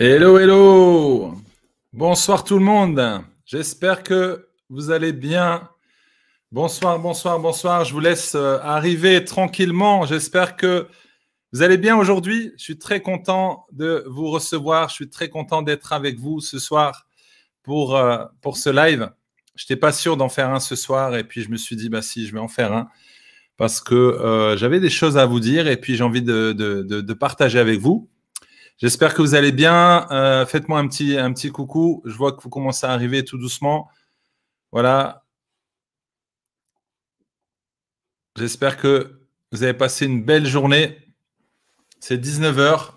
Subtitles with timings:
[0.00, 1.34] Hello, hello.
[1.92, 3.20] Bonsoir tout le monde.
[3.44, 5.68] J'espère que vous allez bien.
[6.52, 7.84] Bonsoir, bonsoir, bonsoir.
[7.84, 10.06] Je vous laisse euh, arriver tranquillement.
[10.06, 10.86] J'espère que
[11.52, 12.52] vous allez bien aujourd'hui.
[12.58, 14.88] Je suis très content de vous recevoir.
[14.88, 17.08] Je suis très content d'être avec vous ce soir
[17.64, 19.10] pour, euh, pour ce live.
[19.56, 21.88] Je n'étais pas sûr d'en faire un ce soir et puis je me suis dit,
[21.88, 22.86] bah si, je vais en faire un
[23.56, 26.82] parce que euh, j'avais des choses à vous dire et puis j'ai envie de, de,
[26.84, 28.08] de partager avec vous.
[28.78, 30.06] J'espère que vous allez bien.
[30.12, 32.00] Euh, faites-moi un petit, un petit coucou.
[32.04, 33.90] Je vois que vous commencez à arriver tout doucement.
[34.70, 35.24] Voilà.
[38.36, 40.96] J'espère que vous avez passé une belle journée.
[41.98, 42.92] C'est 19h.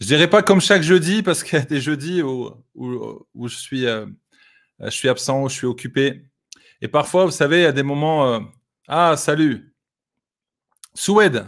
[0.00, 3.56] Je dirais pas comme chaque jeudi, parce qu'il y a des jeudis où, où, je,
[3.56, 4.04] suis, euh,
[4.80, 6.24] je suis absent, où je suis occupé.
[6.80, 8.34] Et parfois, vous savez, il y a des moments.
[8.34, 8.40] Euh,
[8.88, 9.72] ah, salut.
[10.92, 11.46] Soued.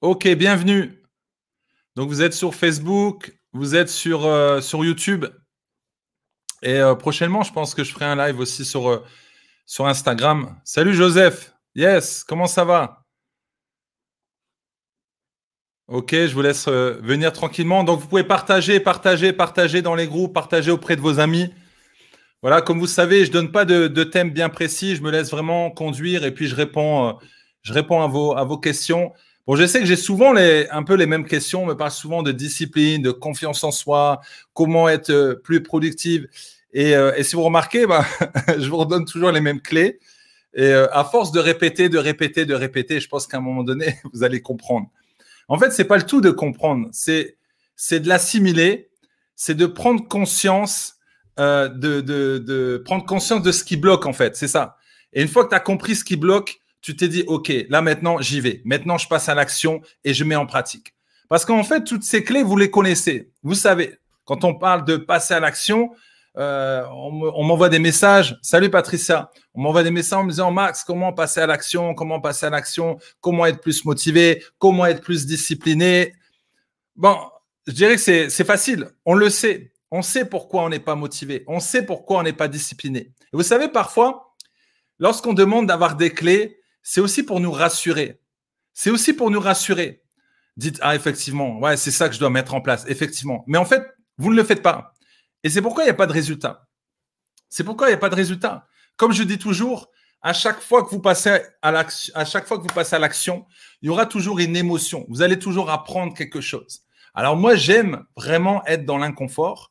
[0.00, 0.99] Ok, bienvenue.
[2.00, 5.26] Donc vous êtes sur Facebook, vous êtes sur, euh, sur YouTube.
[6.62, 9.04] Et euh, prochainement, je pense que je ferai un live aussi sur, euh,
[9.66, 10.58] sur Instagram.
[10.64, 11.52] Salut Joseph.
[11.74, 13.04] Yes, comment ça va?
[15.88, 17.84] Ok, je vous laisse venir tranquillement.
[17.84, 21.52] Donc vous pouvez partager, partager, partager dans les groupes, partager auprès de vos amis.
[22.40, 24.96] Voilà, comme vous savez, je ne donne pas de, thème bien précis.
[24.96, 27.18] Je me laisse vraiment conduire et puis je réponds,
[27.60, 29.12] je réponds à, vos, à vos questions.
[29.46, 31.62] Bon, je sais que j'ai souvent les, un peu les mêmes questions.
[31.62, 34.20] On me parle souvent de discipline, de confiance en soi,
[34.54, 36.28] comment être euh, plus productive.
[36.72, 38.04] Et, euh, et si vous remarquez, bah,
[38.58, 39.98] je vous redonne toujours les mêmes clés.
[40.54, 43.62] Et euh, à force de répéter, de répéter, de répéter, je pense qu'à un moment
[43.62, 44.88] donné, vous allez comprendre.
[45.48, 47.36] En fait, c'est pas le tout de comprendre, c'est
[47.74, 48.90] c'est de l'assimiler,
[49.36, 50.96] c'est de prendre conscience,
[51.38, 54.36] euh, de, de, de prendre conscience de ce qui bloque en fait.
[54.36, 54.76] C'est ça.
[55.12, 57.82] Et une fois que tu as compris ce qui bloque, tu t'es dit, OK, là
[57.82, 58.62] maintenant, j'y vais.
[58.64, 60.94] Maintenant, je passe à l'action et je mets en pratique.
[61.28, 63.30] Parce qu'en fait, toutes ces clés, vous les connaissez.
[63.42, 65.90] Vous savez, quand on parle de passer à l'action,
[66.36, 68.38] euh, on m'envoie des messages.
[68.42, 69.30] Salut Patricia.
[69.54, 71.94] On m'envoie des messages en me disant, Max, comment passer à l'action?
[71.94, 72.98] Comment passer à l'action?
[73.20, 74.42] Comment être plus motivé?
[74.58, 76.14] Comment être plus discipliné?
[76.96, 77.16] Bon,
[77.66, 78.88] je dirais que c'est facile.
[79.04, 79.72] On le sait.
[79.90, 81.44] On sait pourquoi on n'est pas motivé.
[81.48, 83.00] On sait pourquoi on n'est pas discipliné.
[83.00, 84.34] Et vous savez, parfois,
[84.98, 86.59] lorsqu'on demande d'avoir des clés,
[86.90, 88.20] c'est aussi pour nous rassurer.
[88.72, 90.02] C'est aussi pour nous rassurer.
[90.56, 93.44] Dites, ah, effectivement, ouais, c'est ça que je dois mettre en place, effectivement.
[93.46, 93.86] Mais en fait,
[94.18, 94.92] vous ne le faites pas.
[95.44, 96.66] Et c'est pourquoi il n'y a pas de résultat.
[97.48, 98.66] C'est pourquoi il n'y a pas de résultat.
[98.96, 102.56] Comme je dis toujours, à chaque fois que vous passez à l'action, à chaque fois
[102.56, 103.46] que vous passez à l'action,
[103.82, 105.06] il y aura toujours une émotion.
[105.08, 106.80] Vous allez toujours apprendre quelque chose.
[107.14, 109.70] Alors moi, j'aime vraiment être dans l'inconfort.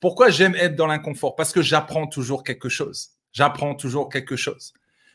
[0.00, 1.36] Pourquoi j'aime être dans l'inconfort?
[1.36, 3.10] Parce que j'apprends toujours quelque chose.
[3.34, 4.72] J'apprends toujours quelque chose.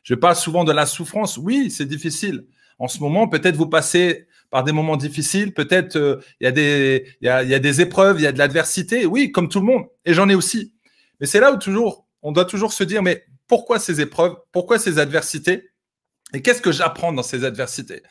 [0.10, 1.38] Je parle souvent de la souffrance.
[1.38, 2.48] Oui, c'est difficile.
[2.80, 6.52] En ce moment, peut-être vous passez par des moments difficiles, peut-être euh, il y, a
[6.52, 9.06] des, y, a, y a des épreuves, il y a de l'adversité.
[9.06, 9.84] Oui, comme tout le monde.
[10.06, 10.74] Et j'en ai aussi.
[11.20, 14.34] Mais c'est là où toujours, on doit toujours se dire, mais pourquoi ces épreuves?
[14.52, 15.70] Pourquoi ces adversités?
[16.34, 18.02] Et qu'est-ce que j'apprends dans ces adversités?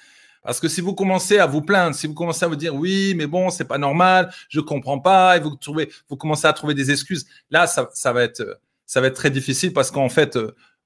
[0.44, 3.14] Parce que si vous commencez à vous plaindre, si vous commencez à vous dire oui,
[3.16, 6.74] mais bon, c'est pas normal, je comprends pas, et vous trouvez, vous commencez à trouver
[6.74, 10.38] des excuses, là, ça, ça va être, ça va être très difficile parce qu'en fait,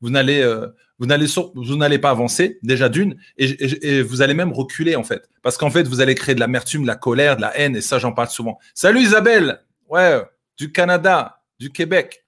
[0.03, 0.67] vous n'allez, euh,
[0.99, 5.71] vous n'allez, pas avancer déjà d'une, et, vous allez même reculer en fait, parce qu'en
[5.71, 8.13] fait vous allez créer de l'amertume, de la colère, de la haine, et ça j'en
[8.13, 8.59] parle souvent.
[8.75, 10.21] Salut Isabelle, ouais,
[10.59, 12.27] du Canada, du Québec.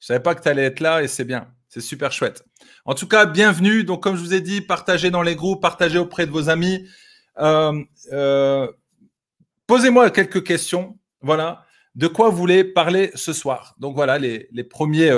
[0.00, 2.42] Je savais pas que tu allais être là et c'est bien, c'est super chouette.
[2.86, 3.84] En tout cas, bienvenue.
[3.84, 6.88] Donc comme je vous ai dit, partagez dans les groupes, partagez auprès de vos amis.
[7.38, 8.66] Euh, euh,
[9.66, 10.98] posez-moi quelques questions.
[11.20, 11.66] Voilà,
[11.96, 13.74] de quoi vous voulez parler ce soir?
[13.78, 15.12] Donc voilà les premiers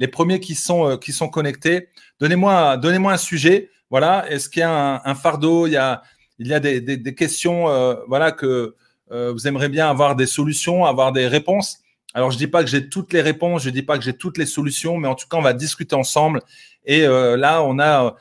[0.00, 1.88] les premiers qui sont, euh, connectés.
[2.18, 3.70] Donnez-moi donnez un sujet.
[3.90, 5.66] Voilà, est-ce qu'il y a un, fardeau?
[5.66, 8.74] Il y a, des, questions euh, voilà, que
[9.12, 11.80] euh, vous aimeriez bien avoir des solutions, avoir des réponses.
[12.14, 14.04] Alors, je ne dis pas que j'ai toutes les réponses, je ne dis pas que
[14.04, 16.40] j'ai toutes les solutions, mais en tout cas, on va discuter ensemble.
[16.84, 18.16] Et là, on a,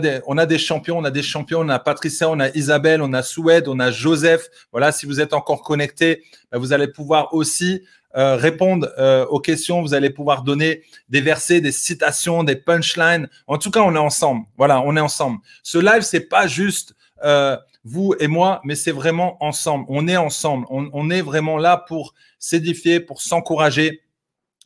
[0.00, 3.68] des, champions, on a des champions, on a Patricia, on a Isabelle, on a Soued,
[3.68, 4.48] on a Joseph.
[4.72, 7.82] Voilà, si vous êtes encore connectés, ben, vous allez pouvoir aussi
[8.16, 9.82] euh, répondre euh, aux questions.
[9.82, 13.28] Vous allez pouvoir donner des versets, des citations, des punchlines.
[13.46, 14.46] En tout cas, on est ensemble.
[14.56, 15.40] Voilà, on est ensemble.
[15.62, 19.84] Ce live, c'est pas juste euh, vous et moi, mais c'est vraiment ensemble.
[19.88, 20.64] On est ensemble.
[20.70, 24.00] On, est vraiment là pour s'édifier, pour s'encourager.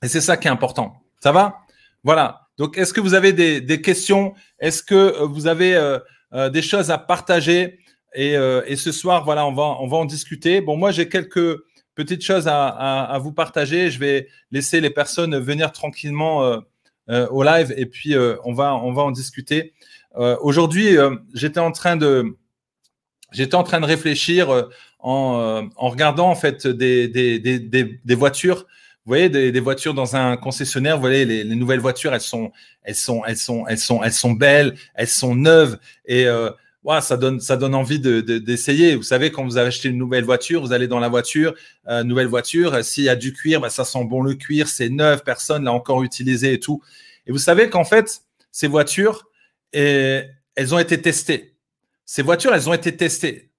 [0.05, 1.02] Et c'est ça qui est important.
[1.20, 1.58] Ça va?
[2.05, 2.43] Voilà.
[2.56, 4.32] Donc, est-ce que vous avez des, des questions?
[4.61, 5.99] Est-ce que vous avez
[6.52, 7.81] des choses à partager?
[8.14, 8.35] Et,
[8.67, 10.61] et, ce soir, voilà, on va, on va en discuter.
[10.61, 11.58] Bon, moi, j'ai quelques
[12.05, 13.91] petite chose à, vous partager.
[13.91, 16.58] Je vais laisser les personnes venir tranquillement euh,
[17.11, 19.75] euh, au live et puis euh, on, va, on va en discuter.
[20.41, 20.97] Aujourd'hui,
[21.35, 22.37] j'étais en train de
[23.31, 24.69] j'étais en train de réfléchir
[24.99, 28.67] en, regardant en fait des, des, voitures.
[29.05, 30.97] Vous voyez des, voitures dans un concessionnaire.
[30.97, 32.50] Vous voyez les, nouvelles voitures, elles sont,
[32.82, 36.26] elles sont, elles sont, elles sont, elles sont belles, elles sont neuves et
[37.00, 38.97] ça donne, ça donne envie d'essayer.
[38.97, 41.55] vous savez, quand vous acheté une nouvelle voiture, vous allez dans la voiture,
[41.88, 44.88] euh, nouvelle voiture, s'il y a du cuir, bah, ça sent bon le cuir, c'est
[44.88, 46.82] neuf, personne l'a encore utilisé et tout.
[47.27, 49.29] Et vous savez qu'en fait, ces voitures,
[49.73, 50.35] elles
[50.73, 51.55] ont été testées.
[52.06, 53.50] Ces voitures, elles ont été testées.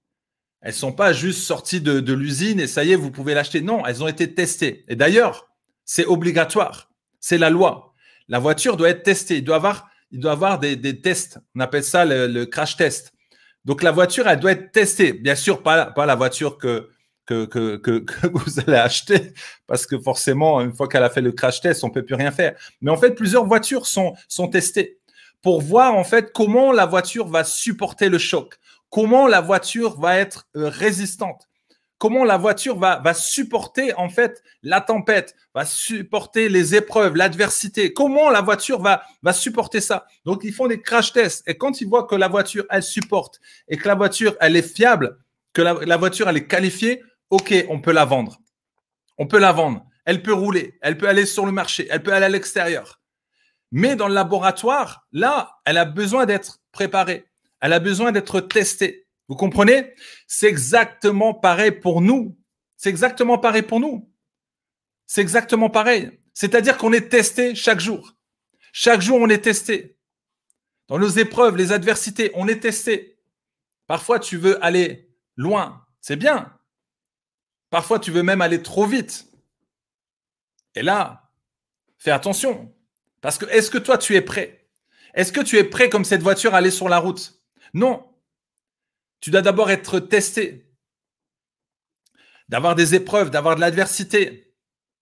[0.60, 3.60] Elles sont pas juste sorties de, de l'usine et ça y est, vous pouvez l'acheter.
[3.60, 4.84] Non, elles ont été testées.
[4.88, 5.48] Et d'ailleurs,
[5.84, 6.90] c'est obligatoire.
[7.18, 7.94] C'est la loi.
[8.28, 9.40] La voiture doit être testée.
[9.40, 11.38] Doit avoir il doit avoir des, tests.
[11.54, 13.12] On appelle ça le, crash test.
[13.64, 15.12] Donc la voiture, elle doit être testée.
[15.12, 16.88] Bien sûr, pas, la voiture que,
[17.30, 19.32] vous allez acheter,
[19.66, 22.14] parce que forcément, une fois qu'elle a fait le crash test, on ne peut plus
[22.14, 22.54] rien faire.
[22.82, 24.98] Mais en fait, plusieurs voitures sont, sont testées
[25.40, 28.54] pour voir en fait comment la voiture va supporter le choc,
[28.90, 31.48] comment la voiture va être euh, résistante
[32.02, 37.92] comment la voiture va, va supporter en fait la tempête, va supporter les épreuves, l'adversité.
[37.92, 40.08] Comment la voiture va, va supporter ça?
[40.24, 41.48] Donc, ils font des crash tests.
[41.48, 44.68] Et quand ils voient que la voiture, elle supporte et que la voiture, elle est
[44.76, 45.16] fiable,
[45.52, 48.40] que la, la voiture, elle est qualifiée, OK, on peut la vendre.
[49.16, 49.86] On peut la vendre.
[50.04, 50.80] Elle peut rouler.
[50.82, 51.86] Elle peut aller sur le marché.
[51.88, 53.00] Elle peut aller à l'extérieur.
[53.70, 57.26] Mais dans le laboratoire, là, elle a besoin d'être préparée.
[57.60, 59.06] Elle a besoin d'être testée.
[59.32, 59.94] Vous comprenez?
[60.26, 62.38] C'est exactement pareil pour nous.
[62.76, 64.12] C'est exactement pareil pour nous.
[65.06, 66.20] C'est exactement pareil.
[66.34, 68.14] C'est-à-dire qu'on est testé chaque jour.
[68.74, 69.96] Chaque jour, on est testé.
[70.86, 73.22] Dans nos épreuves, les adversités, on est testé.
[73.86, 75.82] Parfois, tu veux aller loin.
[76.02, 76.54] C'est bien.
[77.70, 79.32] Parfois, tu veux même aller trop vite.
[80.74, 81.32] Et là,
[81.96, 82.70] fais attention.
[83.22, 84.68] Parce que est-ce que toi, tu es prêt?
[85.14, 87.40] Est-ce que tu es prêt comme cette voiture à aller sur la route?
[87.72, 88.11] Non.
[89.22, 90.66] Tu dois d'abord être testé,
[92.48, 94.52] d'avoir des épreuves, d'avoir de l'adversité,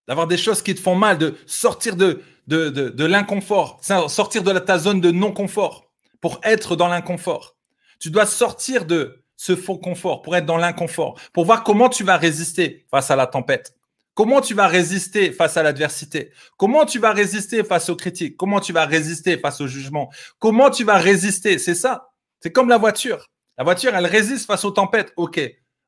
[0.07, 4.57] d'avoir des choses qui te font mal, de sortir de, de, de, l'inconfort, sortir de
[4.59, 5.91] ta zone de non-confort
[6.21, 7.57] pour être dans l'inconfort.
[7.99, 12.03] Tu dois sortir de ce faux confort pour être dans l'inconfort, pour voir comment tu
[12.03, 13.75] vas résister face à la tempête.
[14.13, 16.31] Comment tu vas résister face à l'adversité?
[16.57, 18.37] Comment tu vas résister face aux critiques?
[18.37, 20.11] Comment tu vas résister face au jugement?
[20.37, 21.57] Comment tu vas résister?
[21.57, 22.11] C'est ça.
[22.39, 23.30] C'est comme la voiture.
[23.57, 25.13] La voiture, elle résiste face aux tempêtes.
[25.15, 25.39] OK,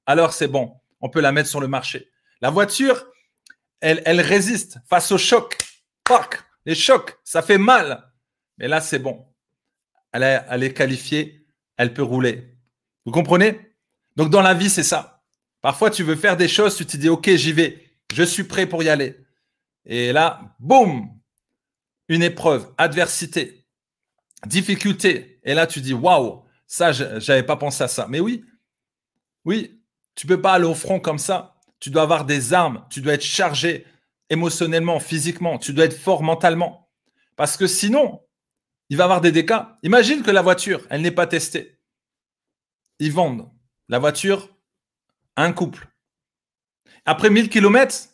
[0.05, 2.11] alors c'est bon, on peut la mettre sur le marché.
[2.41, 3.07] La voiture,
[3.79, 5.57] elle, résiste face aux chocs.
[6.65, 8.11] Les chocs, ça fait mal.
[8.57, 9.25] Mais là, c'est bon.
[10.11, 11.45] Elle est, elle est qualifiée,
[11.77, 12.55] elle peut rouler.
[13.05, 13.75] Vous comprenez?
[14.15, 15.23] Donc dans la vie, c'est ça.
[15.61, 17.83] Parfois, tu veux faire des choses, tu te dis, OK, j'y vais.
[18.13, 19.17] Je suis prêt pour y aller.
[19.85, 21.09] Et là, boum,
[22.07, 23.65] une épreuve, adversité,
[24.45, 25.39] difficulté.
[25.43, 26.42] Et là, tu dis, waouh,
[26.73, 28.07] ça, je n'avais pas pensé à ça.
[28.09, 28.43] Mais oui,
[29.45, 29.79] oui,
[30.15, 31.53] tu peux pas aller au front comme ça.
[31.79, 32.83] Tu dois avoir des armes.
[32.89, 33.85] Tu dois être chargé
[34.31, 35.59] émotionnellement, physiquement.
[35.59, 36.89] Tu dois être fort mentalement.
[37.35, 38.23] Parce que sinon,
[38.89, 39.61] il va avoir des dégâts.
[39.83, 41.79] Imagine que la voiture, elle n'est pas testée.
[42.97, 43.51] Ils vendent
[43.87, 44.49] la voiture
[45.35, 45.87] à un couple.
[47.05, 48.09] Après 1000 km,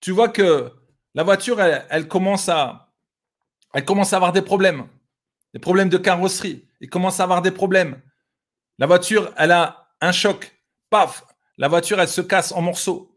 [0.00, 0.72] tu vois que
[1.14, 2.92] la voiture, elle, commence à,
[3.72, 4.88] elle commence à avoir des problèmes.
[5.54, 8.02] Des problèmes de carrosserie il commence à avoir des problèmes.
[8.78, 10.52] La voiture, elle a un choc.
[10.90, 11.24] Paf,
[11.56, 13.16] la voiture, elle se casse en morceaux.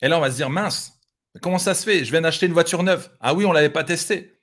[0.00, 0.92] Et là, on va se dire, mince,
[1.42, 2.04] comment ça se fait?
[2.04, 3.10] Je viens d'acheter une voiture neuve.
[3.20, 4.40] Ah oui, on ne l'avait pas testée.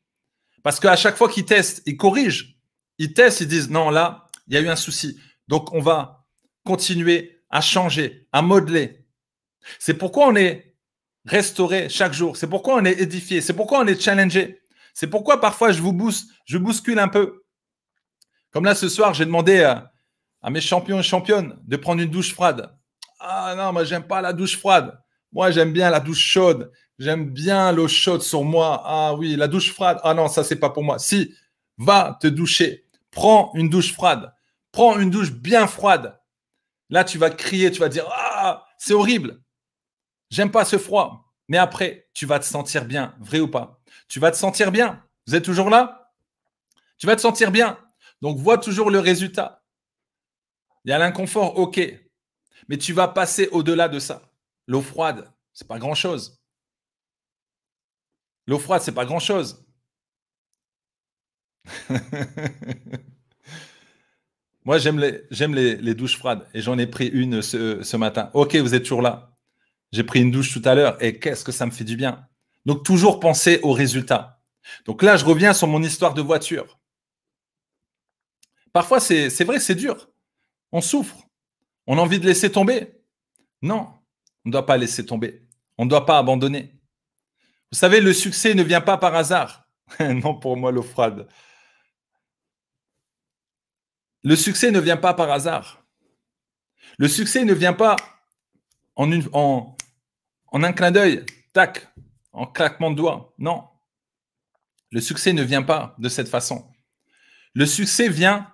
[0.64, 2.58] Parce qu'à chaque fois qu'ils testent, ils corrigent.
[2.98, 5.18] Ils testent, ils disent, non, là, il y a eu un souci.
[5.48, 6.28] Donc, on va
[6.66, 9.06] continuer à changer, à modeler.
[9.80, 10.76] C'est pourquoi on est
[11.24, 12.36] restauré chaque jour.
[12.36, 13.40] C'est pourquoi on est édifié.
[13.40, 14.62] C'est pourquoi on est challengé.
[15.00, 17.46] C'est pourquoi parfois je vous booste, je bouscule un peu.
[18.52, 19.94] Comme là, ce soir, j'ai demandé à,
[20.50, 22.78] mes champions et championnes de prendre une douche froide.
[23.18, 25.00] Ah non, moi, j'aime pas la douche froide.
[25.32, 26.74] Moi, j'aime bien la douche chaude.
[26.98, 28.84] J'aime bien l'eau chaude sur moi.
[28.84, 30.02] Ah oui, la douche froide.
[30.04, 31.00] Ah non, ça, c'est pas pour moi.
[31.00, 31.34] Si,
[31.78, 32.86] va te doucher.
[33.10, 34.34] Prends une douche froide.
[34.74, 36.20] Prends une douche bien froide.
[36.90, 39.40] Là, tu vas crier, tu vas dire Ah, c'est horrible.
[40.30, 41.29] J'aime pas ce froid.
[41.50, 45.04] Mais après, tu vas te sentir bien, vrai ou pas Tu vas te sentir bien.
[45.28, 46.14] Vous êtes toujours là?
[46.98, 47.78] Tu vas te sentir bien.
[48.22, 49.66] Donc, vois toujours le résultat.
[50.86, 51.82] Il y a l'inconfort, ok.
[52.68, 54.22] Mais tu vas passer au-delà de ça.
[54.68, 56.40] L'eau froide, c'est pas grand-chose.
[58.46, 59.66] L'eau froide, c'est pas grand-chose.
[64.66, 68.30] Moi, j'aime les, douches froides et j'en ai pris une ce, ce matin.
[68.36, 69.29] Ok, vous êtes toujours là.
[69.92, 72.28] J'ai pris une douche tout à l'heure et qu'est-ce que ça me fait du bien.
[72.66, 74.42] Donc, toujours penser au résultat.
[74.86, 76.80] Donc là, je reviens sur mon histoire de voiture.
[78.72, 80.10] Parfois, c'est vrai, c'est dur.
[80.72, 81.18] On souffre.
[81.88, 83.02] On a envie de laisser tomber.
[83.62, 83.88] Non,
[84.46, 85.48] on ne doit pas laisser tomber.
[85.78, 86.76] On ne doit pas abandonner.
[87.72, 89.68] Vous savez, le succès ne vient pas par hasard.
[90.00, 91.28] non, pour moi, l'eau froide.
[94.24, 95.84] Le succès ne vient pas par hasard.
[96.98, 97.96] Le succès ne vient pas
[98.96, 99.78] en, une, en,
[100.52, 101.88] en un clin d'œil, tac,
[102.32, 103.34] en claquement de doigts.
[103.38, 103.68] Non.
[104.92, 106.72] Le succès ne vient pas de cette façon.
[107.54, 108.52] Le succès vient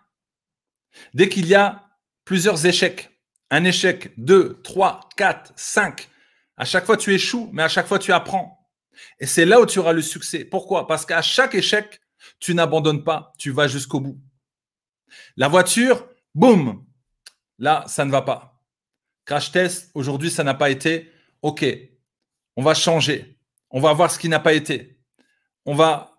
[1.14, 1.90] dès qu'il y a
[2.26, 3.12] plusieurs échecs.
[3.52, 6.10] Un échec, deux, trois, quatre, cinq.
[6.58, 8.70] À chaque fois, tu échoues, mais à chaque fois, tu apprends.
[9.20, 10.46] Et c'est là où tu auras le succès.
[10.46, 10.88] Pourquoi?
[10.88, 12.02] Parce qu'à chaque échec,
[12.40, 14.20] tu n'abandonnes pas, tu vas jusqu'au bout.
[15.38, 16.86] La voiture, boum,
[17.60, 18.62] là, ça ne va pas.
[19.26, 21.12] Crash test, aujourd'hui, ça n'a pas été.
[21.46, 21.64] OK,
[22.56, 23.38] on va changer.
[23.70, 24.98] On va voir ce qui n'a pas été.
[25.68, 26.18] On va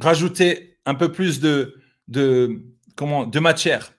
[0.00, 1.80] rajouter un peu plus de,
[2.96, 3.92] comment, de matière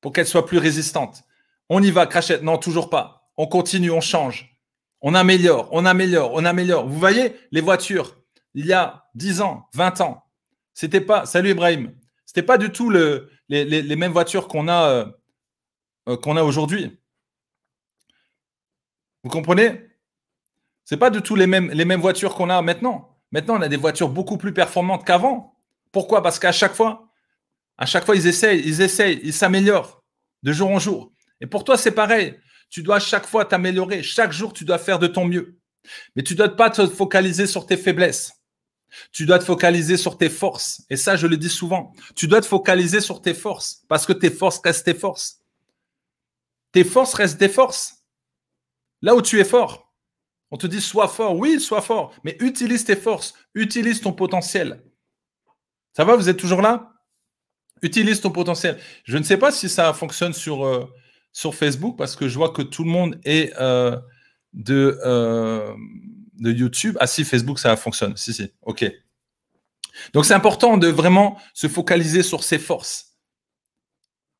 [0.00, 1.22] pour qu'elle soit plus résistante.
[1.68, 2.42] On y va, crachette.
[2.42, 3.30] Non, toujours pas.
[3.36, 4.58] On continue, on change.
[5.02, 6.88] On améliore, on améliore, on améliore.
[6.88, 8.18] Vous voyez, les voitures,
[8.54, 10.24] il y a 10 ans, 20 ans,
[10.74, 11.94] c'était pas, salut Ibrahim,
[12.26, 15.06] c'était pas du tout le, les, mêmes voitures qu'on a, euh,
[16.08, 16.99] euh, qu'on a aujourd'hui.
[19.22, 19.88] Vous comprenez?
[20.84, 23.16] C'est pas du tout les mêmes, les mêmes voitures qu'on a maintenant.
[23.32, 25.56] Maintenant, on a des voitures beaucoup plus performantes qu'avant.
[25.92, 26.22] Pourquoi?
[26.22, 27.08] Parce qu'à chaque fois,
[27.78, 30.02] à chaque fois, ils essayent, ils essayent, ils s'améliorent
[30.42, 31.12] de jour en jour.
[31.40, 32.38] Et pour toi, c'est pareil.
[32.68, 34.02] Tu dois chaque fois t'améliorer.
[34.02, 35.58] Chaque jour, tu dois faire de ton mieux.
[36.14, 38.32] Mais tu ne dois pas te focaliser sur tes faiblesses.
[39.12, 40.82] Tu dois te focaliser sur tes forces.
[40.90, 41.92] Et ça, je le dis souvent.
[42.16, 45.40] Tu dois te focaliser sur tes forces parce que tes forces restent tes forces.
[46.72, 47.99] Tes forces restent des forces.
[49.02, 49.90] Là où tu es fort,
[50.50, 51.36] on te dit sois fort.
[51.36, 52.14] Oui, sois fort.
[52.24, 53.34] Mais utilise tes forces.
[53.54, 54.82] Utilise ton potentiel.
[55.96, 56.92] Ça va Vous êtes toujours là?
[57.82, 58.78] Utilise ton potentiel.
[59.04, 60.86] Je ne sais pas si ça fonctionne sur, euh,
[61.52, 63.96] Facebook parce que je vois que tout le monde est euh,
[64.52, 65.72] de, euh,
[66.34, 66.96] de YouTube.
[67.00, 68.16] Ah si, Facebook, ça fonctionne.
[68.16, 68.92] Si, si, ok.
[70.12, 73.16] Donc c'est important de vraiment se focaliser sur ses forces.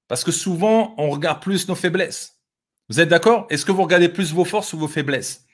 [0.09, 2.40] Parce que souvent, on regarde plus nos faiblesses.
[2.91, 3.47] Vous êtes d'accord?
[3.51, 5.47] Est-ce que vous regardez plus vos forces ou vos faiblesses?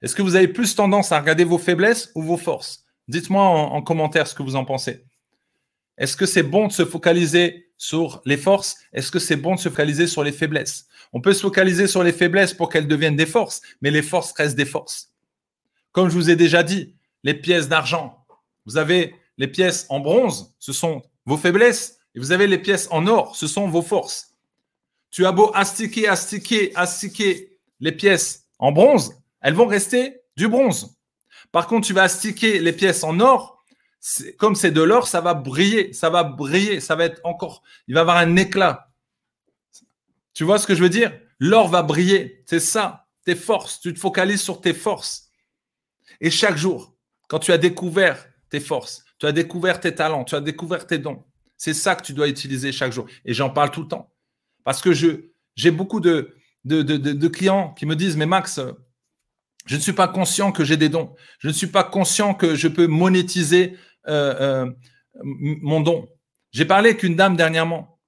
[0.00, 2.84] Est-ce que vous avez plus tendance à regarder vos faiblesses ou vos forces?
[3.08, 5.04] Dites-moi en commentaire ce que vous en pensez.
[5.98, 8.76] Est-ce que c'est bon de se focaliser sur les forces?
[8.92, 10.86] Est-ce que c'est bon de se focaliser sur les faiblesses?
[11.12, 14.32] On peut se focaliser sur les faiblesses pour qu'elles deviennent des forces, mais les forces
[14.32, 15.12] restent des forces.
[15.90, 18.24] Comme je vous ai déjà dit, les pièces d'argent,
[18.66, 22.86] vous avez les pièces en bronze, ce sont vos faiblesses, et vous avez les pièces
[22.92, 24.33] en or, ce sont vos forces.
[25.14, 30.98] Tu as beau astiquer, astiquer, astiquer les pièces en bronze, elles vont rester du bronze.
[31.52, 33.64] Par contre, tu vas astiquer les pièces en or,
[34.38, 37.94] comme c'est de l'or, ça va briller, ça va briller, ça va être encore, il
[37.94, 38.90] va avoir un éclat.
[40.32, 41.16] Tu vois ce que je veux dire?
[41.38, 45.28] L'or va briller, c'est ça, tes forces, tu te focalises sur tes forces.
[46.20, 46.96] Et chaque jour,
[47.28, 50.98] quand tu as découvert tes forces, tu as découvert tes talents, tu as découvert tes
[50.98, 51.22] dons,
[51.56, 53.06] c'est ça que tu dois utiliser chaque jour.
[53.24, 54.10] Et j'en parle tout le temps.
[54.64, 58.60] Parce que je, j'ai beaucoup de, de, de clients qui me disent, mais Max,
[59.66, 61.14] je ne suis pas conscient que j'ai des dons.
[61.38, 63.76] Je ne suis pas conscient que je peux monétiser
[64.08, 64.72] euh, euh,
[65.22, 66.08] mon don.
[66.52, 67.98] J'ai parlé avec une dame dernièrement.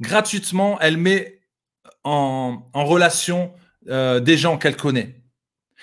[0.00, 1.40] Gratuitement, elle met
[2.04, 3.52] en, relation
[3.88, 5.22] euh, des gens qu'elle connaît.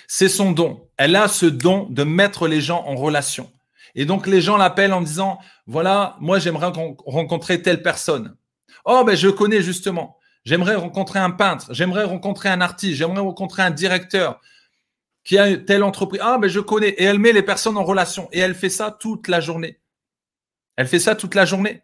[0.08, 0.90] C'est son don.
[0.98, 3.52] Elle a ce don de mettre les gens en relation.
[3.94, 6.72] Et donc, les gens l'appellent en disant, voilà, moi, j'aimerais
[7.06, 8.36] rencontrer telle personne.
[8.86, 10.18] Oh, ben, je connais justement.
[10.46, 11.74] J'aimerais rencontrer un peintre.
[11.74, 12.98] J'aimerais rencontrer un artiste.
[12.98, 14.40] J'aimerais rencontrer un directeur
[15.24, 16.22] qui a telle entreprise.
[16.24, 16.90] Ah, mais je connais.
[16.90, 18.30] Et elle met les personnes en relation.
[18.32, 19.82] Et elle fait ça toute la journée.
[20.76, 21.82] Elle fait ça toute la journée.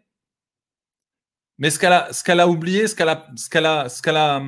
[1.58, 3.08] Mais ce qu'elle a, oublié, ce qu'elle
[3.66, 4.42] a,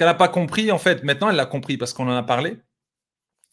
[0.00, 2.58] n'a pas compris, en fait, maintenant elle l'a compris parce qu'on en a parlé.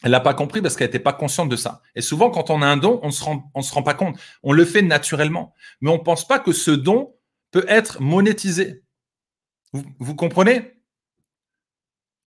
[0.04, 1.82] Elle l'a pas compris parce qu'elle n'était pas consciente de ça.
[1.96, 3.94] Et souvent, quand on a un don, on ne se rend, on se rend pas
[3.94, 4.18] compte.
[4.44, 5.54] On le fait naturellement.
[5.82, 7.14] Mais on ne pense pas que ce don
[7.52, 8.84] peut être monétisé.
[9.74, 10.82] Vous, comprenez?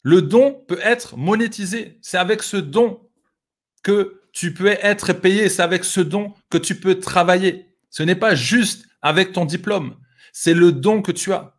[0.03, 1.99] Le don peut être monétisé.
[2.03, 3.09] C'est avec ce don
[3.83, 5.49] que tu peux être payé.
[5.49, 7.77] C'est avec ce don que tu peux travailler.
[7.91, 9.97] Ce n'est pas juste avec ton diplôme.
[10.33, 11.59] C'est le don que tu as.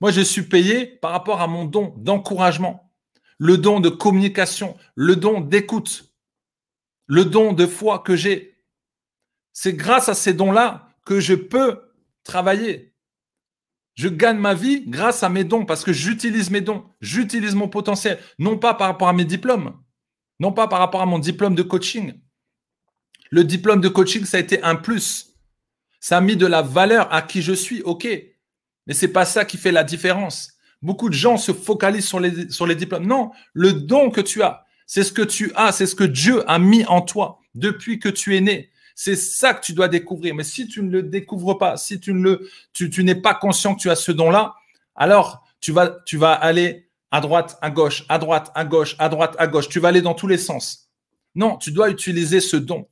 [0.00, 2.92] Moi, je suis payé par rapport à mon don d'encouragement,
[3.38, 6.14] le don de communication, le don d'écoute,
[7.06, 8.56] le don de foi que j'ai.
[9.52, 11.87] C'est grâce à ces dons-là que je peux
[12.28, 12.94] travailler.
[13.96, 17.68] Je gagne ma vie grâce à mes dons parce que j'utilise mes dons, j'utilise mon
[17.68, 19.76] potentiel, non pas par rapport à mes diplômes,
[20.38, 22.14] non pas par rapport à mon diplôme de coaching.
[23.30, 25.34] Le diplôme de coaching, ça a été un plus.
[26.00, 28.06] Ça a mis de la valeur à qui je suis, ok.
[28.86, 30.52] Mais c'est pas ça qui fait la différence.
[30.80, 33.06] Beaucoup de gens se focalisent sur les, sur les diplômes.
[33.06, 36.48] Non, le don que tu as, c'est ce que tu as, c'est ce que Dieu
[36.48, 38.70] a mis en toi depuis que tu es né.
[39.00, 40.34] C'est ça que tu dois découvrir.
[40.34, 43.94] Mais si tu ne le découvres pas, si tu n'es pas conscient que tu as
[43.94, 44.56] ce don-là,
[44.96, 49.46] alors tu vas, aller à droite, à gauche, à droite, à gauche, à droite, à
[49.46, 49.68] gauche.
[49.68, 50.90] Tu vas aller dans tous les sens.
[51.36, 52.88] Non, tu dois utiliser ce don.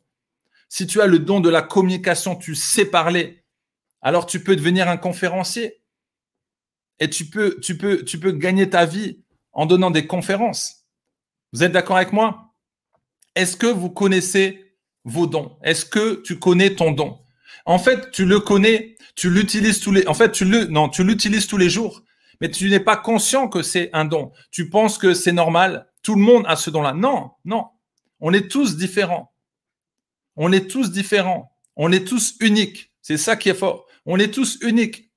[0.69, 3.43] Si tu as le don de la communication, tu sais parler,
[4.01, 5.83] alors tu peux devenir un conférencier.
[7.01, 10.87] Et tu peux gagner ta vie en donnant des conférences.
[11.53, 12.55] Vous êtes d'accord avec moi?
[13.35, 14.65] Est-ce que vous connaissez
[15.07, 17.19] vos dons Est-ce que tu connais ton don?
[17.65, 21.57] En fait, tu le connais, tu l'utilises tous les en fait, tu le non, tous
[21.57, 22.03] les jours,
[22.41, 24.33] mais tu n'es pas conscient que c'est un don.
[24.51, 26.93] Tu penses que c'est normal, tout le monde a ce don-là.
[26.93, 27.67] Non, non.
[28.21, 29.33] On est tous différents.
[30.37, 31.53] On est tous différents.
[31.77, 32.93] On est tous uniques.
[33.03, 33.87] C'est ça qui est fort.
[34.05, 35.11] On est tous uniques.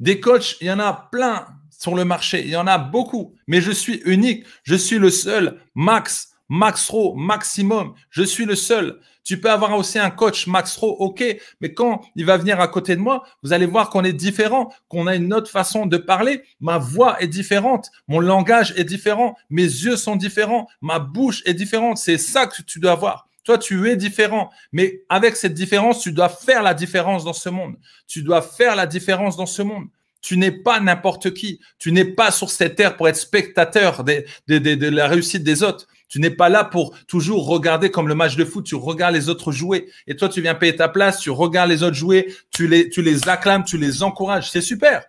[0.00, 2.42] Des coachs, il y en a plein sur le marché.
[2.42, 4.44] Il y en a beaucoup, mais je suis unique.
[4.64, 5.60] Je suis le seul.
[5.74, 7.94] Max, Max Ro, maximum.
[8.10, 9.00] Je suis le seul.
[9.24, 11.24] Tu peux avoir aussi un coach Max Ro, ok,
[11.60, 14.72] mais quand il va venir à côté de moi, vous allez voir qu'on est différent,
[14.88, 16.44] qu'on a une autre façon de parler.
[16.60, 21.54] Ma voix est différente, mon langage est différent, mes yeux sont différents, ma bouche est
[21.54, 21.98] différente.
[21.98, 23.28] C'est ça que tu dois voir.
[23.42, 27.48] Toi, tu es différent, mais avec cette différence, tu dois faire la différence dans ce
[27.48, 27.76] monde.
[28.06, 29.86] Tu dois faire la différence dans ce monde.
[30.26, 31.60] Tu n'es pas n'importe qui.
[31.78, 35.86] Tu n'es pas sur cette terre pour être spectateur de, la réussite des autres.
[36.08, 38.66] Tu n'es pas là pour toujours regarder comme le match de foot.
[38.66, 39.88] Tu regardes les autres jouer.
[40.08, 41.20] Et toi, tu viens payer ta place.
[41.20, 42.34] Tu regardes les autres jouer.
[42.50, 43.62] Tu les, tu les acclames.
[43.62, 44.50] Tu les encourages.
[44.50, 45.04] C'est super.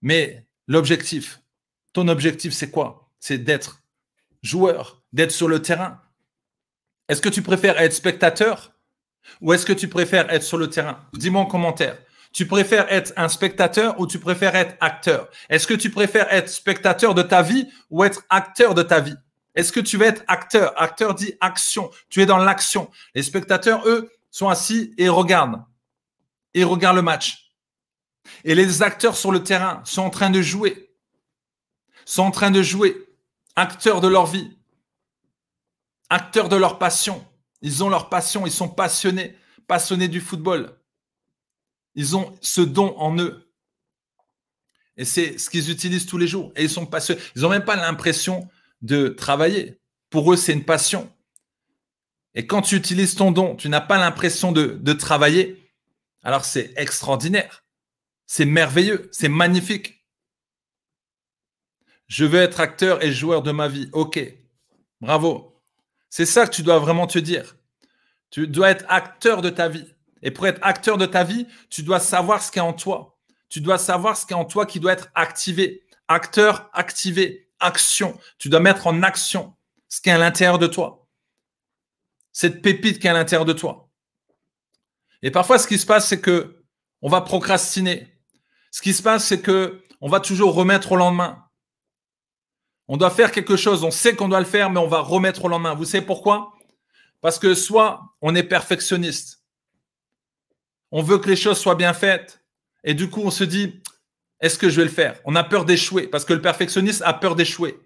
[0.00, 1.40] Mais l'objectif,
[1.92, 3.10] ton objectif, c'est quoi?
[3.18, 3.82] C'est d'être
[4.44, 6.00] joueur, d'être sur le terrain.
[7.08, 8.70] Est-ce que tu préfères être spectateur
[9.40, 11.00] ou est-ce que tu préfères être sur le terrain?
[11.14, 11.98] Dis-moi en commentaire.
[12.32, 15.28] Tu préfères être un spectateur ou tu préfères être acteur?
[15.48, 19.16] Est-ce que tu préfères être spectateur de ta vie ou être acteur de ta vie?
[19.56, 20.80] Est-ce que tu veux être acteur?
[20.80, 21.90] Acteur dit action.
[22.08, 22.90] Tu es dans l'action.
[23.14, 25.64] Les spectateurs, eux, sont assis et regardent.
[26.54, 27.52] Et regardent le match.
[28.44, 30.94] Et les acteurs sur le terrain sont en train de jouer.
[32.04, 32.96] Sont en train de jouer.
[33.56, 34.56] Acteurs de leur vie.
[36.08, 37.26] Acteurs de leur passion.
[37.60, 38.46] Ils ont leur passion.
[38.46, 39.36] Ils sont passionnés.
[39.66, 40.79] Passionnés du football.
[42.00, 43.52] Ils ont ce don en eux.
[44.96, 46.50] Et c'est ce qu'ils utilisent tous les jours.
[46.56, 47.20] Et ils sont passionnés.
[47.36, 48.48] Ils n'ont même pas l'impression
[48.80, 49.78] de travailler.
[50.08, 51.12] Pour eux, c'est une passion.
[52.34, 55.70] Et quand tu utilises ton don, tu n'as pas l'impression de, de travailler.
[56.22, 57.64] Alors c'est extraordinaire.
[58.26, 59.10] C'est merveilleux.
[59.12, 60.06] C'est magnifique.
[62.06, 63.90] Je veux être acteur et joueur de ma vie.
[63.92, 64.18] OK.
[65.02, 65.62] Bravo.
[66.08, 67.56] C'est ça que tu dois vraiment te dire.
[68.30, 69.92] Tu dois être acteur de ta vie.
[70.22, 73.18] Et pour être acteur de ta vie, tu dois savoir ce qui est en toi.
[73.48, 75.82] Tu dois savoir ce qui est en toi qui doit être activé.
[76.08, 78.18] Acteur, activé, action.
[78.38, 79.54] Tu dois mettre en action
[79.88, 81.06] ce qui est à l'intérieur de toi.
[82.32, 83.88] Cette pépite qui est à l'intérieur de toi.
[85.22, 86.64] Et parfois, ce qui se passe, c'est que
[87.02, 88.06] on va procrastiner.
[88.70, 91.44] Ce qui se passe, c'est que on va toujours remettre au lendemain.
[92.88, 95.44] On doit faire quelque chose, on sait qu'on doit le faire, mais on va remettre
[95.44, 95.74] au lendemain.
[95.74, 96.54] Vous savez pourquoi?
[97.20, 99.39] Parce que soit on est perfectionniste,
[100.90, 102.44] on veut que les choses soient bien faites.
[102.84, 103.82] Et du coup, on se dit,
[104.40, 105.20] est-ce que je vais le faire?
[105.24, 107.78] On a peur d'échouer parce que le perfectionniste a peur d'échouer.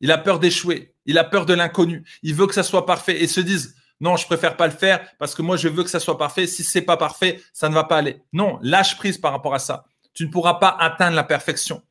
[0.00, 0.94] Il a peur d'échouer.
[1.04, 2.04] Il a peur de l'inconnu.
[2.22, 5.06] Il veut que ça soit parfait et se disent, non, je préfère pas le faire
[5.18, 6.46] parce que moi, je veux que ça soit parfait.
[6.46, 8.22] Si c'est pas parfait, ça ne va pas aller.
[8.32, 9.84] Non, lâche prise par rapport à ça.
[10.14, 11.82] Tu ne pourras pas atteindre la perfection.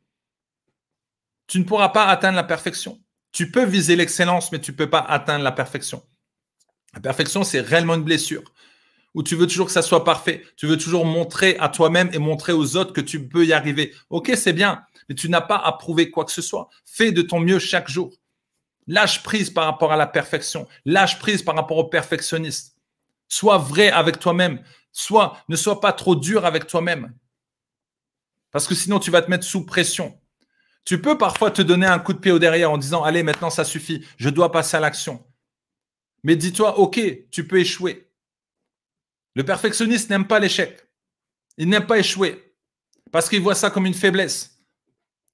[1.45, 2.99] Tu ne pourras pas atteindre la perfection.
[3.31, 6.03] Tu peux viser l'excellence, mais tu ne peux pas atteindre la perfection.
[6.95, 8.43] La perfection, c'est réellement une blessure
[9.13, 10.43] où tu veux toujours que ça soit parfait?
[10.55, 13.93] Tu veux toujours montrer à toi-même et montrer aux autres que tu peux y arriver?
[14.09, 16.69] Ok, c'est bien, mais tu n'as pas à prouver quoi que ce soit.
[16.85, 18.13] Fais de ton mieux chaque jour.
[18.87, 20.67] Lâche prise par rapport à la perfection.
[20.85, 22.75] Lâche prise par rapport au perfectionniste.
[23.27, 24.61] Sois vrai avec toi-même.
[24.91, 27.13] Sois, ne sois pas trop dur avec toi-même.
[28.51, 30.19] Parce que sinon, tu vas te mettre sous pression.
[30.85, 33.51] Tu peux parfois te donner un coup de pied au derrière en disant, allez, maintenant,
[33.51, 34.03] ça suffit.
[34.17, 35.23] Je dois passer à l'action.
[36.23, 38.08] Mais dis-toi, OK, tu peux échouer.
[39.35, 40.87] Le perfectionniste n'aime pas l'échec.
[41.57, 42.55] Il n'aime pas échouer.
[43.11, 44.59] Parce qu'il voit ça comme une faiblesse.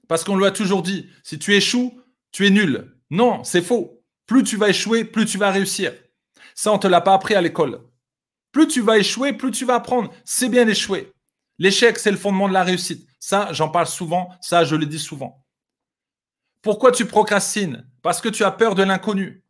[0.08, 1.99] Parce qu'on lui a toujours dit, si tu échoues,
[2.31, 2.95] tu es nul.
[3.10, 4.03] Non, c'est faux.
[4.25, 5.93] Plus tu vas échouer, plus tu vas réussir.
[6.53, 7.81] Ça, on ne te l'a pas appris à l'école.
[8.51, 10.13] Plus tu vas échouer, plus tu vas apprendre.
[10.23, 11.12] C'est bien d'échouer.
[11.58, 13.08] L'échec, c'est le fondement de la réussite.
[13.19, 14.29] Ça, j'en parle souvent.
[14.41, 15.45] Ça, je le dis souvent.
[16.62, 17.88] Pourquoi tu procrastines?
[18.01, 19.43] Parce que tu as peur de l'inconnu.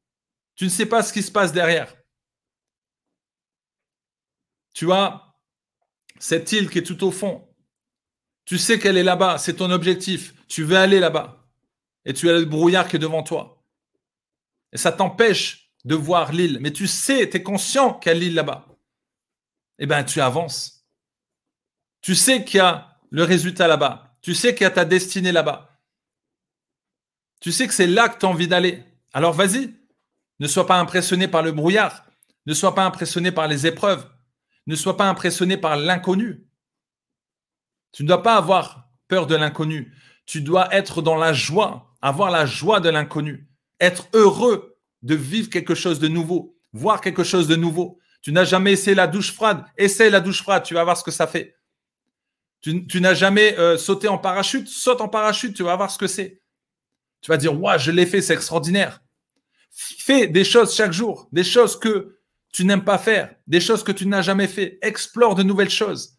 [0.56, 1.96] Tu ne sais pas ce qui se passe derrière.
[4.76, 5.34] Tu as
[6.20, 7.48] cette île qui est tout au fond.
[8.44, 10.36] Tu sais qu'elle est là-bas, c'est ton objectif.
[10.48, 11.48] Tu veux aller là-bas.
[12.04, 13.64] Et tu as le brouillard qui est devant toi.
[14.74, 16.60] Et ça t'empêche de voir l'île.
[16.62, 18.68] Mais tu sais, tu es conscient qu'il y a l'île là-bas.
[19.80, 20.86] Eh bien, tu avances.
[22.02, 24.18] Tu sais qu'il y a le résultat là-bas.
[24.22, 25.80] Tu sais qu'il y a ta destinée là-bas.
[27.40, 28.84] Tu sais que c'est là que tu as envie d'aller.
[29.14, 29.74] Alors vas-y.
[30.40, 32.06] Ne sois pas impressionné par le brouillard.
[32.46, 34.06] Ne sois pas impressionné par les épreuves.
[34.68, 36.46] Ne sois pas impressionné par l'inconnu.
[37.92, 39.94] Tu ne dois pas avoir peur de l'inconnu.
[40.26, 43.48] Tu dois être dans la joie, avoir la joie de l'inconnu,
[43.80, 48.00] être heureux de vivre quelque chose de nouveau, voir quelque chose de nouveau.
[48.22, 51.04] Tu n'as jamais essayé la douche froide, essaie la douche froide, tu vas voir ce
[51.04, 51.56] que ça fait.
[52.62, 56.08] Tu, n'as jamais euh, sauté en parachute, saute en parachute, tu vas voir ce que
[56.08, 56.42] c'est.
[57.22, 59.02] Tu vas dire, ouais, je l'ai fait, c'est extraordinaire.
[59.70, 62.15] Fais des choses chaque jour, des choses que
[62.56, 64.80] tu n'aimes pas faire, des choses que tu n'as jamais fait.
[64.82, 66.14] Explore de nouvelles choses.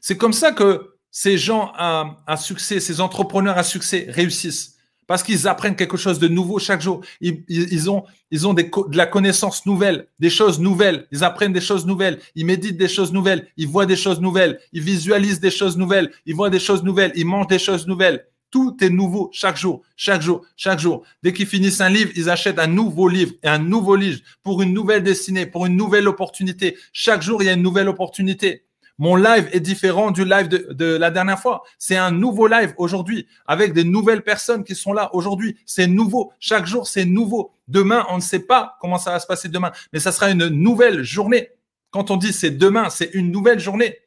[0.00, 4.76] C'est comme ça que ces gens à, succès, ces entrepreneurs à succès réussissent.
[5.08, 7.00] Parce qu'ils apprennent quelque chose de nouveau chaque jour.
[7.20, 11.08] Ils, ont, ils ont de la connaissance nouvelle, des choses nouvelles.
[11.10, 12.20] Ils apprennent des choses nouvelles.
[12.36, 13.48] Ils méditent des choses nouvelles.
[13.56, 14.60] Ils voient des choses nouvelles.
[14.72, 16.12] Ils visualisent des choses nouvelles.
[16.26, 17.10] Ils voient des choses nouvelles.
[17.16, 18.24] Ils mangent des choses nouvelles.
[18.50, 21.04] Tout est nouveau chaque jour, chaque jour, chaque jour.
[21.22, 24.62] Dès qu'ils finissent un livre, ils achètent un nouveau livre et un nouveau livre pour
[24.62, 26.76] une nouvelle destinée, pour une nouvelle opportunité.
[26.92, 28.64] Chaque jour, il y a une nouvelle opportunité.
[28.98, 31.62] Mon live est différent du live de, la dernière fois.
[31.78, 35.56] C'est un nouveau live aujourd'hui avec des nouvelles personnes qui sont là aujourd'hui.
[35.66, 36.32] C'est nouveau.
[36.40, 37.52] Chaque jour, c'est nouveau.
[37.68, 40.48] Demain, on ne sait pas comment ça va se passer demain, mais ça sera une
[40.48, 41.50] nouvelle journée.
[41.90, 43.98] Quand on dit c'est demain, c'est une nouvelle journée.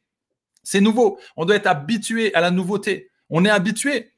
[0.62, 1.18] C'est nouveau.
[1.38, 3.10] On doit être habitué à la nouveauté.
[3.30, 4.12] On est habitué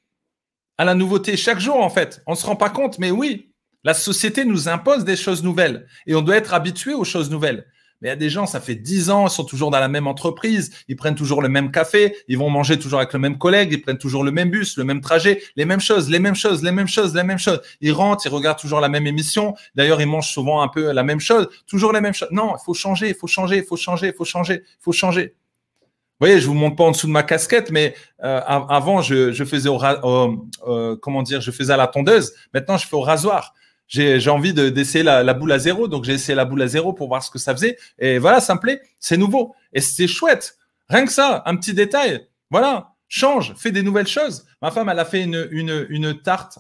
[0.78, 2.22] à la nouveauté chaque jour, en fait.
[2.28, 5.88] On ne se rend pas compte, mais oui, la société nous impose des choses nouvelles
[6.08, 7.66] et on doit être habitué aux choses nouvelles.
[8.02, 9.88] Mais il y a des gens, ça fait 10 ans, ils sont toujours dans la
[9.88, 13.38] même entreprise, ils prennent toujours le même café, ils vont manger toujours avec le même
[13.38, 16.36] collègue, ils prennent toujours le même bus, le même trajet, les mêmes choses, les mêmes
[16.36, 17.62] choses, les mêmes choses, les mêmes choses.
[17.80, 19.56] Ils rentrent, ils regardent toujours la même émission.
[19.76, 22.28] D'ailleurs, ils mangent souvent un peu la même chose, toujours les mêmes choses.
[22.32, 24.92] Non, il faut changer, il faut changer, il faut changer, il faut changer, il faut
[24.92, 25.36] changer.
[26.20, 29.34] Vous voyez, je vous montre pas en dessous de ma casquette, mais euh, avant, je,
[29.44, 29.80] faisais au,
[30.68, 32.34] euh, comment dire, je faisais à la tondeuse.
[32.54, 33.54] Maintenant, je fais au rasoir
[33.88, 35.88] j'ai envie d'essayer la, boule à zéro.
[35.88, 37.78] Donc, j'ai essayé la boule à zéro pour voir ce que ça faisait.
[38.00, 38.82] Et voilà, ça me plaît.
[39.00, 39.56] C'est nouveau.
[39.72, 40.58] Et c'est chouette.
[40.90, 42.28] Rien que ça, un petit détail.
[42.50, 44.46] Voilà, change, fais des nouvelles choses.
[44.62, 46.60] Ma femme, elle a fait une, tarte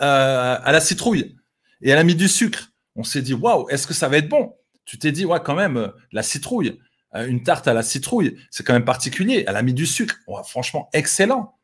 [0.00, 1.36] euh, à la citrouille
[1.82, 2.70] et elle a mis du sucre.
[2.94, 4.54] On s'est dit, waouh, est-ce que ça va être bon?
[4.84, 6.80] Tu t'es dit, ouais, quand même, la citrouille,
[7.24, 9.44] une tarte à la citrouille, c'est quand même particulier.
[9.46, 10.16] Elle a mis du sucre.
[10.44, 11.54] franchement, excellent.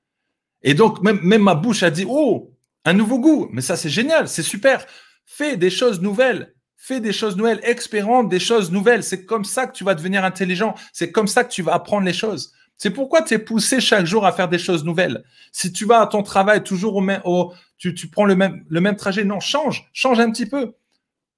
[0.63, 2.53] Et donc, même, ma bouche a dit, oh,
[2.85, 3.49] un nouveau goût.
[3.53, 4.87] Mais ça, c'est génial, c'est super.
[5.27, 6.55] Fais des choses nouvelles.
[6.77, 9.05] Fais des choses nouvelles, expérimente des choses nouvelles.
[9.05, 10.75] C'est comme ça que tu vas devenir intelligent.
[10.93, 12.53] C'est comme ça que tu vas apprendre les choses.
[12.77, 15.23] C'est pourquoi tu es poussé chaque jour à faire des choses nouvelles.
[15.53, 17.23] Si tu vas à ton travail toujours au même,
[17.79, 20.75] tu, tu prends le même trajet, non, change, change un petit peu.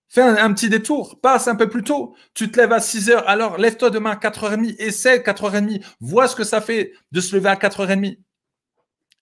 [0.08, 2.14] Fais un, petit détour, passe un peu plus tôt.
[2.34, 6.36] Tu te lèves à 6 heures, alors lève-toi demain à 4h30, essaie 4h30, vois ce
[6.36, 8.18] que ça fait de se lever à 4h30.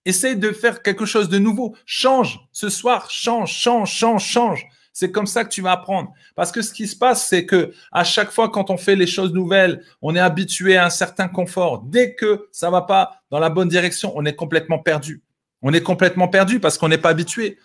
[0.05, 1.75] Essaye de faire quelque chose de nouveau.
[1.85, 2.39] Change.
[2.51, 4.67] Ce soir, change, change, change, change.
[4.91, 6.13] C'est comme ça que tu vas apprendre.
[6.35, 9.07] Parce que ce qui se passe, c'est que à chaque fois quand on fait les
[9.07, 11.81] choses nouvelles, on est habitué à un certain confort.
[11.83, 15.23] Dès que ça va pas dans la bonne direction, on est complètement perdu.
[15.63, 17.57] On est complètement perdu parce qu'on n'est pas habitué.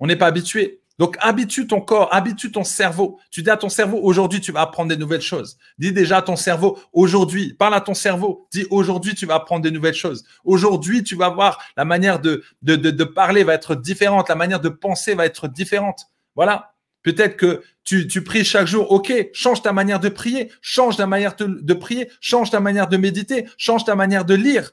[0.00, 0.82] On n'est pas habitué.
[0.98, 3.18] Donc, habitue ton corps, habitue ton cerveau.
[3.30, 5.58] Tu dis à ton cerveau, aujourd'hui, tu vas apprendre des nouvelles choses.
[5.78, 8.46] Dis déjà à ton cerveau, aujourd'hui, parle à ton cerveau.
[8.52, 10.24] Dis, aujourd'hui, tu vas apprendre des nouvelles choses.
[10.44, 14.28] Aujourd'hui, tu vas voir la manière de, de, de, parler va être différente.
[14.28, 16.06] La manière de penser va être différente.
[16.36, 16.74] Voilà.
[17.02, 18.90] Peut-être que tu, tu pries chaque jour.
[18.92, 20.50] OK, change ta manière de prier.
[20.62, 22.08] Change ta manière de, de prier.
[22.20, 23.48] Change ta manière de méditer.
[23.58, 24.70] Change ta manière de lire.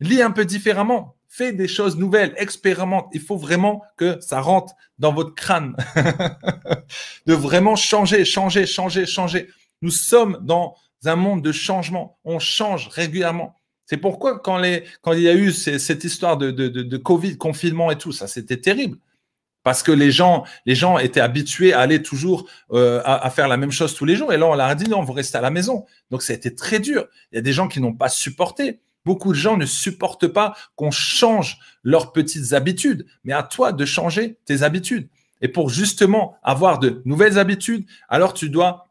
[0.00, 3.08] Lis un peu différemment fais des choses nouvelles, expérimente.
[3.12, 5.76] Il faut vraiment que ça rentre dans votre crâne,
[7.26, 9.48] de vraiment changer, changer, changer, changer.
[9.82, 12.18] Nous sommes dans un monde de changement.
[12.24, 13.54] On change régulièrement.
[13.86, 17.38] C'est pourquoi quand, les, quand il y a eu cette histoire de, de, de, Covid,
[17.38, 18.98] confinement et tout, ça c'était terrible.
[19.62, 23.48] Parce que les gens, les gens étaient habitués à aller toujours euh, à, à, faire
[23.48, 24.32] la même chose tous les jours.
[24.32, 25.84] Et là, on leur a dit non, vous restez à la maison.
[26.10, 27.06] Donc, ça a été très dur.
[27.32, 28.80] Il y a des gens qui n'ont pas supporté.
[29.04, 33.84] Beaucoup de gens ne supportent pas qu'on change leurs petites habitudes, mais à toi de
[33.84, 35.08] changer tes habitudes.
[35.40, 38.86] Et pour justement avoir de nouvelles habitudes, alors tu dois,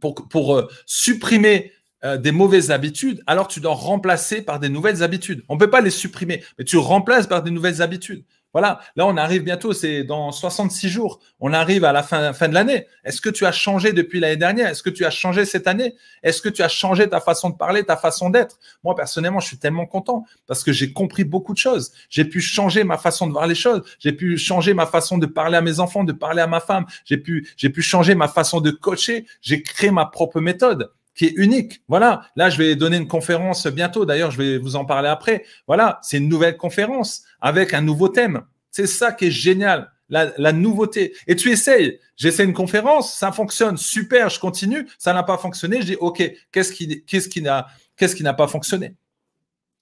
[0.00, 1.72] pour, euh, supprimer
[2.04, 5.44] euh, des mauvaises habitudes, alors tu dois remplacer par des nouvelles habitudes.
[5.48, 8.24] On ne peut pas les supprimer, mais tu remplaces par des nouvelles habitudes.
[8.56, 12.48] Voilà, là on arrive bientôt, c'est dans 66 jours, on arrive à la fin, fin
[12.48, 12.86] de l'année.
[13.04, 14.68] Est-ce que tu as changé depuis l'année dernière?
[14.68, 15.94] Est-ce que tu as changé cette année?
[16.22, 18.58] Est-ce que tu as changé ta façon de parler, ta façon d'être?
[18.82, 21.92] Moi personnellement, je suis tellement content parce que j'ai compris beaucoup de choses.
[22.08, 23.82] J'ai pu changer ma façon de voir les choses.
[23.98, 26.86] J'ai pu changer ma façon de parler à mes enfants, de parler à ma femme.
[27.04, 29.26] J'ai pu, j'ai pu changer ma façon de coacher.
[29.42, 31.82] J'ai créé ma propre méthode qui est unique.
[31.88, 32.28] Voilà.
[32.36, 34.04] Là, je vais donner une conférence bientôt.
[34.04, 35.44] D'ailleurs, je vais vous en parler après.
[35.66, 35.98] Voilà.
[36.02, 38.42] C'est une nouvelle conférence avec un nouveau thème.
[38.70, 41.14] C'est ça qui est génial, la, nouveauté.
[41.26, 41.98] Et tu essayes.
[42.16, 44.86] J'essaie une conférence, ça fonctionne, super, je continue.
[44.98, 48.94] Ça n'a pas fonctionné, je dis OK, qu'est-ce qui, qu'est-ce qui n'a, qu'est-ce pas fonctionné?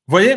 [0.07, 0.37] Voyez?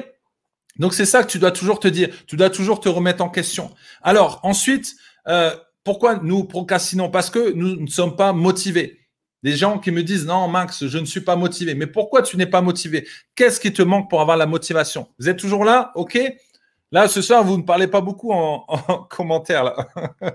[0.79, 2.09] Donc c'est ça que tu dois toujours te dire.
[2.25, 3.71] Tu dois toujours te remettre en question.
[4.01, 4.95] Alors ensuite,
[5.27, 7.09] euh, pourquoi nous procrastinons?
[7.09, 9.06] Parce que nous ne sommes pas motivés.
[9.47, 11.73] Des gens qui me disent non, Max, je ne suis pas motivé.
[11.73, 13.07] Mais pourquoi tu n'es pas motivé?
[13.33, 15.07] Qu'est-ce qui te manque pour avoir la motivation?
[15.17, 15.93] Vous êtes toujours là?
[15.95, 16.19] Ok
[16.91, 18.65] Là, ce soir, vous ne parlez pas beaucoup en,
[19.09, 19.73] commentaire.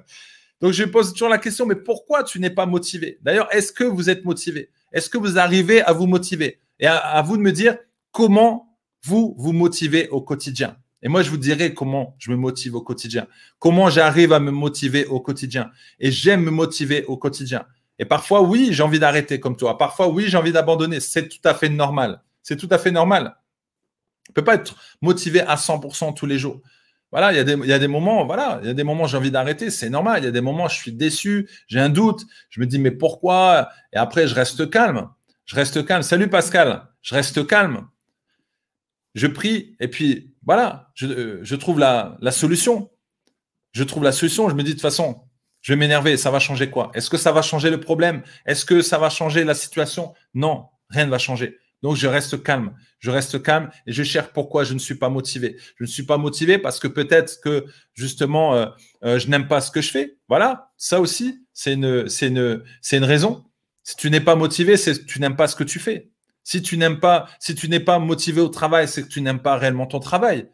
[0.62, 3.18] Donc, je pose toujours la question, mais pourquoi tu n'es pas motivé?
[3.20, 4.70] D'ailleurs, est-ce que vous êtes motivé?
[4.94, 6.60] Est-ce que vous arrivez à vous motiver?
[6.80, 7.76] Et à, vous de me dire
[8.12, 10.78] comment vous vous motivez au quotidien?
[11.02, 13.26] Et moi, je vous dirai comment je me motive au quotidien.
[13.58, 15.70] Comment j'arrive à me motiver au quotidien?
[16.00, 17.66] Et j'aime me motiver au quotidien.
[17.98, 19.78] Et parfois, oui, j'ai envie d'arrêter comme toi.
[19.78, 21.00] Parfois, oui, j'ai envie d'abandonner.
[21.00, 22.22] C'est tout à fait normal.
[22.42, 23.36] C'est tout à fait normal.
[24.30, 26.60] On peut pas être motivé à 100% tous les jours.
[27.10, 29.70] Voilà, il y, a des, moments, voilà, il y a des moments j'ai envie d'arrêter,
[29.70, 30.22] c'est normal.
[30.22, 32.90] Il y a des moments je suis déçu, j'ai un doute, je me dis mais
[32.90, 33.68] pourquoi?
[33.92, 35.10] Et après je reste calme,
[35.44, 36.02] je reste calme.
[36.02, 37.86] Salut Pascal, je reste calme.
[39.14, 42.90] Je prie et puis voilà, je, je trouve la, la solution.
[43.72, 44.48] Je trouve la solution.
[44.48, 45.20] Je me dis de toute façon,
[45.62, 46.90] je vais m'énerver, ça va changer quoi?
[46.94, 48.22] Est-ce que ça va changer le problème?
[48.46, 50.12] Est-ce que ça va changer la situation?
[50.34, 51.58] Non, rien ne va changer.
[51.82, 52.74] Donc, je reste calme.
[52.98, 55.56] Je reste calme et je cherche pourquoi je ne suis pas motivé.
[55.76, 58.66] Je ne suis pas motivé parce que peut-être que justement, euh,
[59.04, 60.16] euh, je n'aime pas ce que je fais.
[60.28, 63.44] Voilà, ça aussi, c'est une, c'est une, c'est une raison.
[63.82, 66.10] Si tu n'es pas motivé, c'est tu n'aimes pas ce que tu fais.
[66.44, 69.42] Si tu n'aimes pas, si tu n'es pas motivé au travail, c'est que tu n'aimes
[69.42, 70.48] pas réellement ton travail.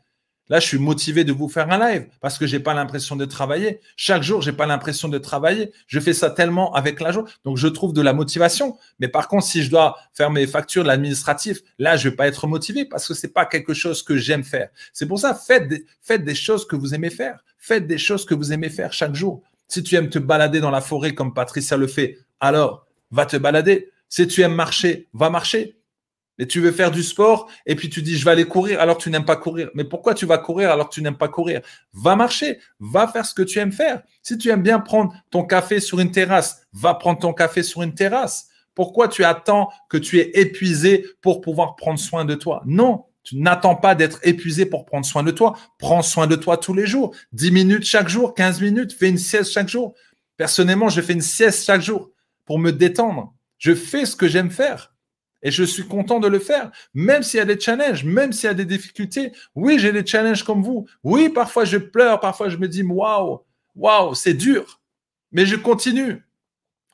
[0.49, 3.25] Là, je suis motivé de vous faire un live parce que j'ai pas l'impression de
[3.25, 3.81] travailler.
[3.97, 5.73] Chaque jour, j'ai pas l'impression de travailler.
[5.87, 7.25] Je fais ça tellement avec la joie.
[7.45, 8.77] Donc, je trouve de la motivation.
[8.99, 12.47] Mais par contre, si je dois faire mes factures, l'administratif, là, je vais pas être
[12.47, 14.71] motivé parce que c'est pas quelque chose que j'aime faire.
[14.93, 17.45] C'est pour ça, faites des, faites des choses que vous aimez faire.
[17.59, 19.43] Faites des choses que vous aimez faire chaque jour.
[19.67, 23.37] Si tu aimes te balader dans la forêt comme Patricia le fait, alors va te
[23.37, 23.91] balader.
[24.09, 25.78] Si tu aimes marcher, va marcher.
[26.39, 28.99] Et tu veux faire du sport et puis tu dis je vais aller courir alors
[28.99, 29.71] tu n'aimes pas courir.
[29.75, 31.61] Mais pourquoi tu vas courir alors tu n'aimes pas courir?
[31.93, 34.03] Va marcher, va faire ce que tu aimes faire.
[34.23, 37.83] Si tu aimes bien prendre ton café sur une terrasse, va prendre ton café sur
[37.83, 38.49] une terrasse.
[38.75, 42.63] Pourquoi tu attends que tu es épuisé pour pouvoir prendre soin de toi?
[42.65, 45.55] Non, tu n'attends pas d'être épuisé pour prendre soin de toi.
[45.79, 47.15] Prends soin de toi tous les jours.
[47.33, 49.95] 10 minutes chaque jour, 15 minutes, fais une sieste chaque jour.
[50.37, 52.11] Personnellement, je fais une sieste chaque jour
[52.47, 53.35] pour me détendre.
[53.59, 54.95] Je fais ce que j'aime faire.
[55.43, 58.49] Et je suis content de le faire, même s'il y a des challenges, même s'il
[58.49, 59.33] y a des difficultés.
[59.55, 60.87] Oui, j'ai des challenges comme vous.
[61.05, 63.45] Oui, parfois je pleure, parfois je me dis waouh,
[63.77, 64.81] waouh, c'est dur.
[65.31, 66.25] Mais je continue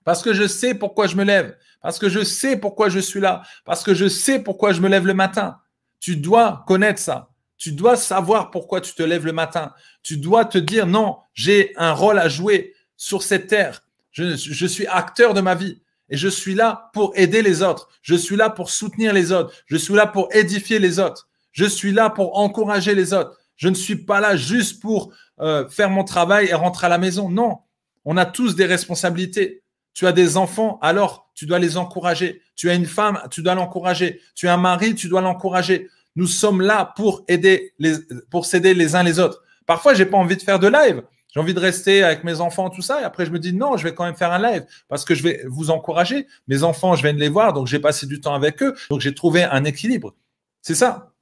[0.05, 3.21] parce que je sais pourquoi je me lève, parce que je sais pourquoi je suis
[3.21, 5.59] là, parce que je sais pourquoi je me lève le matin.
[5.99, 7.31] Tu dois connaître ça.
[7.57, 9.73] Tu dois savoir pourquoi tu te lèves le matin.
[10.03, 13.87] Tu dois te dire non, j'ai un rôle à jouer sur cette terre.
[14.11, 15.81] Je, je suis acteur de ma vie.
[16.11, 17.89] Et je suis là pour aider les autres.
[18.03, 19.55] Je suis là pour soutenir les autres.
[19.67, 21.29] Je suis là pour édifier les autres.
[21.53, 23.39] Je suis là pour encourager les autres.
[23.57, 26.99] Je ne suis pas là juste pour euh, faire mon travail et rentrer à la
[26.99, 27.31] maison.
[27.31, 27.59] Non,
[28.05, 29.63] on a tous des responsabilités.
[29.95, 32.43] Tu as des enfants, alors tu dois les encourager.
[32.57, 34.21] Tu as une femme, tu dois l'encourager.
[34.35, 35.89] Tu as un mari, tu dois l'encourager.
[36.17, 37.95] Nous sommes là pour aider les,
[38.31, 39.43] pour s'aider les uns les autres.
[39.67, 41.03] Parfois, j'ai pas envie de faire de live.
[41.35, 43.01] J'ai envie de rester avec mes enfants, tout ça.
[43.01, 45.17] Et après, je me dis non, je vais quand même faire un live parce que
[45.17, 46.29] je vais vous encourager.
[46.47, 48.75] Mes enfants, je viens de les voir, donc j'ai passé du temps avec eux.
[48.89, 50.15] Donc j'ai trouvé un équilibre.
[50.63, 51.13] C'est ça.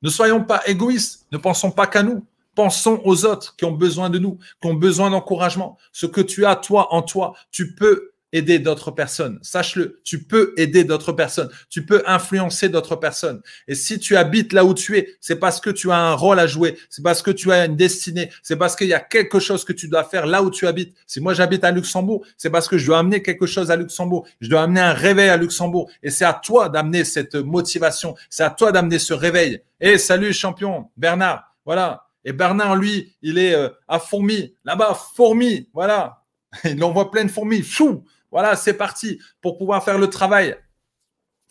[0.00, 1.26] Ne soyons pas égoïstes.
[1.32, 2.24] Ne pensons pas qu'à nous.
[2.54, 5.76] Pensons aux autres qui ont besoin de nous, qui ont besoin d'encouragement.
[5.92, 9.38] Ce que tu as, toi, en toi, tu peux aider d'autres personnes.
[9.42, 11.48] Sache-le, tu peux aider d'autres personnes.
[11.70, 13.40] Tu peux influencer d'autres personnes.
[13.66, 16.38] Et si tu habites là où tu es, c'est parce que tu as un rôle
[16.38, 16.78] à jouer.
[16.90, 18.30] C'est parce que tu as une destinée.
[18.42, 20.94] C'est parce qu'il y a quelque chose que tu dois faire là où tu habites.
[21.06, 24.26] Si moi j'habite à Luxembourg, c'est parce que je dois amener quelque chose à Luxembourg.
[24.40, 25.90] Je dois amener un réveil à Luxembourg.
[26.02, 28.14] Et c'est à toi d'amener cette motivation.
[28.28, 29.62] C'est à toi d'amener ce réveil.
[29.80, 31.54] Et salut champion, Bernard.
[31.64, 32.08] Voilà.
[32.24, 34.54] Et Bernard, lui, il est euh, à fourmi.
[34.64, 35.68] Là-bas, fourmi.
[35.72, 36.24] Voilà.
[36.64, 37.62] Il envoie plein de fourmis.
[37.62, 40.56] Chou voilà, c'est parti pour pouvoir faire le travail.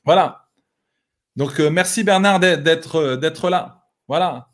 [0.05, 0.47] Voilà.
[1.35, 3.85] Donc, euh, merci Bernard d'être, euh, d'être là.
[4.07, 4.49] Voilà.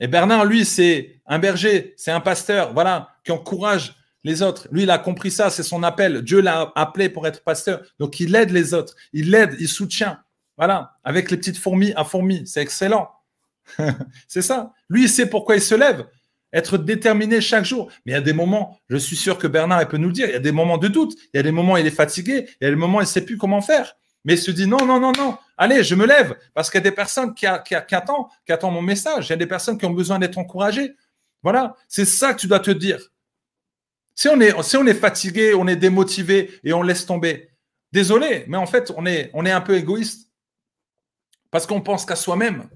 [0.00, 4.68] Et Bernard, lui, c'est un berger, c'est un pasteur, voilà, qui encourage les autres.
[4.70, 6.22] Lui, il a compris ça, c'est son appel.
[6.22, 7.82] Dieu l'a appelé pour être pasteur.
[7.98, 10.20] Donc, il aide les autres, il aide, il soutient.
[10.56, 13.10] Voilà, avec les petites fourmis à fourmis, c'est excellent.
[14.28, 14.72] c'est ça.
[14.88, 16.06] Lui, il sait pourquoi il se lève.
[16.54, 17.90] Être déterminé chaque jour.
[18.06, 20.14] Mais il y a des moments, je suis sûr que Bernard il peut nous le
[20.14, 21.86] dire, il y a des moments de doute, il y a des moments où il
[21.86, 23.96] est fatigué, il y a des moments où il ne sait plus comment faire.
[24.24, 26.38] Mais il se dit non, non, non, non, allez, je me lève.
[26.54, 29.26] Parce qu'il y a des personnes qui, attendent, mon message.
[29.26, 30.94] Il y a des personnes qui ont besoin d'être encouragées.
[31.42, 33.00] Voilà, c'est ça que tu dois te dire.
[34.14, 37.50] Si on est, si on est fatigué, on est démotivé et on laisse tomber,
[37.92, 40.30] désolé, mais en fait, on est, on est un peu égoïste.
[41.50, 42.68] Parce qu'on pense qu'à soi-même.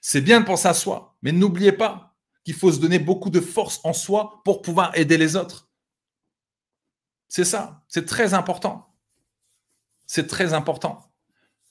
[0.00, 2.09] C'est bien de penser à soi, mais n'oubliez pas
[2.50, 5.68] qu'il faut se donner beaucoup de force en soi pour pouvoir aider les autres.
[7.28, 8.92] C'est ça, c'est très important.
[10.04, 11.12] C'est très important.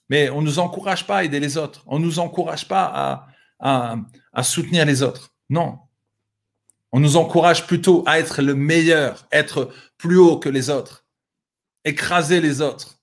[0.07, 1.83] Mais on ne nous encourage pas à aider les autres.
[1.85, 3.27] On ne nous encourage pas
[3.59, 5.33] à soutenir les autres.
[5.49, 5.79] Non.
[6.93, 11.05] On nous encourage plutôt à être le meilleur, être plus haut que les autres,
[11.83, 13.01] écraser les autres,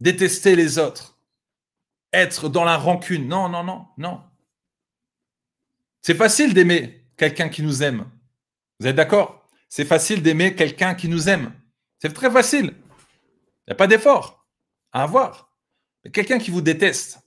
[0.00, 1.18] détester les autres,
[2.12, 3.26] être dans la rancune.
[3.26, 4.20] Non, non, non, non.
[6.02, 8.08] C'est facile d'aimer quelqu'un qui nous aime.
[8.80, 9.48] Vous êtes d'accord?
[9.68, 11.52] C'est facile d'aimer quelqu'un qui nous aime.
[12.00, 12.74] C'est très facile.
[13.66, 14.46] Il n'y a pas d'effort
[14.92, 15.52] à avoir.
[16.04, 17.18] Mais quelqu'un qui vous déteste,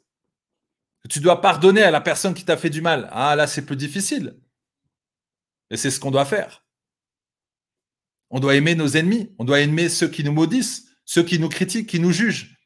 [1.10, 3.76] tu dois pardonner à la personne qui t'a fait du mal, ah là, c'est plus
[3.76, 4.40] difficile.
[5.70, 6.66] Et c'est ce qu'on doit faire.
[8.30, 11.50] On doit aimer nos ennemis, on doit aimer ceux qui nous maudissent, ceux qui nous
[11.50, 12.58] critiquent, qui nous jugent.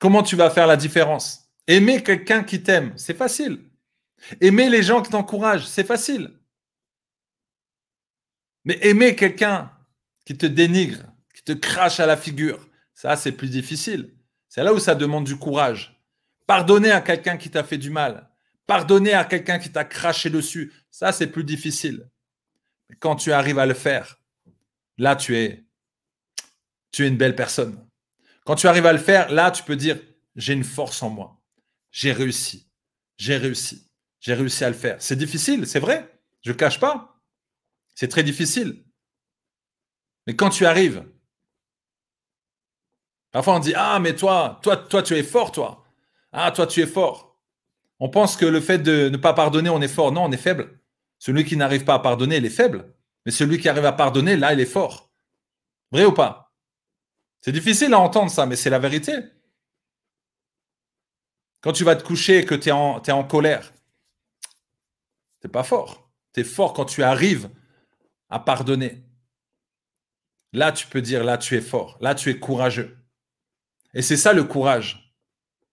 [0.00, 1.52] Comment tu vas faire la différence?
[1.66, 3.65] Aimer quelqu'un qui t'aime, c'est facile.
[4.40, 6.32] Aimer les gens qui t'encouragent, c'est facile.
[8.64, 9.70] Mais aimer quelqu'un
[10.24, 14.14] qui te dénigre, qui te crache à la figure, ça, c'est plus difficile.
[14.48, 16.02] C'est là où ça demande du courage.
[16.46, 18.28] Pardonner à quelqu'un qui t'a fait du mal,
[18.66, 22.08] pardonner à quelqu'un qui t'a craché dessus, ça, c'est plus difficile.
[22.88, 24.18] Mais quand tu arrives à le faire,
[24.98, 25.64] là, tu es,
[26.90, 27.86] tu es une belle personne.
[28.44, 30.00] Quand tu arrives à le faire, là, tu peux dire,
[30.36, 31.40] j'ai une force en moi.
[31.90, 32.68] J'ai réussi.
[33.16, 33.85] J'ai réussi.
[34.26, 35.00] J'ai réussi à le faire.
[35.00, 36.20] C'est difficile, c'est vrai.
[36.42, 37.22] Je ne cache pas.
[37.94, 38.84] C'est très difficile.
[40.26, 41.08] Mais quand tu arrives,
[43.30, 45.84] parfois on dit, ah, mais toi, toi, toi, tu es fort, toi.
[46.32, 47.40] Ah, toi, tu es fort.
[48.00, 50.10] On pense que le fait de ne pas pardonner, on est fort.
[50.10, 50.80] Non, on est faible.
[51.20, 52.92] Celui qui n'arrive pas à pardonner, il est faible.
[53.26, 55.12] Mais celui qui arrive à pardonner, là, il est fort.
[55.92, 56.52] Vrai ou pas?
[57.42, 59.12] C'est difficile à entendre ça, mais c'est la vérité.
[61.60, 63.72] Quand tu vas te coucher et que tu es, es, en colère,
[65.48, 66.10] pas fort.
[66.32, 67.50] Tu es fort quand tu arrives
[68.28, 69.04] à pardonner.
[70.52, 71.98] Là, tu peux dire, là, tu es fort.
[72.00, 72.96] Là, tu es courageux.
[73.94, 75.14] Et c'est ça le courage.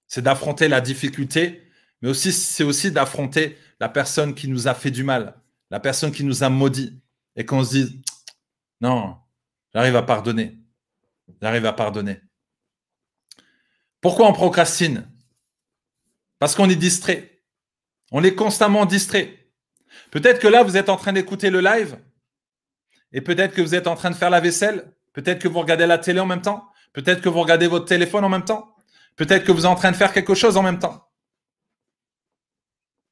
[0.08, 1.70] C'est d'affronter la difficulté,
[2.02, 6.12] mais aussi c'est aussi d'affronter la personne qui nous a fait du mal, la personne
[6.12, 7.02] qui nous a maudit,
[7.36, 8.02] et qu'on se dise,
[8.82, 9.18] non,
[9.74, 10.58] j'arrive à pardonner.
[11.42, 12.22] J'arrive à pardonner.
[14.02, 15.10] Pourquoi on procrastine?
[16.40, 17.42] Parce qu'on est distrait.
[18.12, 19.43] On est constamment distrait.
[20.14, 21.98] Peut-être que là, vous êtes en train d'écouter le live
[23.14, 24.94] et peut-être que vous êtes en train de faire la vaisselle.
[25.12, 26.70] Peut-être que vous regardez la télé en même temps.
[26.94, 28.76] Peut-être que vous regardez votre téléphone en même temps.
[29.16, 31.10] Peut-être que vous êtes en train de faire quelque chose en même temps.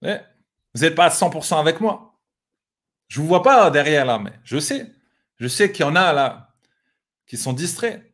[0.04, 2.20] vous n'êtes pas à 100% avec moi.
[3.08, 4.86] Je ne vous vois pas derrière là, mais je sais.
[5.40, 6.54] Je sais qu'il y en a là
[7.26, 8.11] qui sont distraits.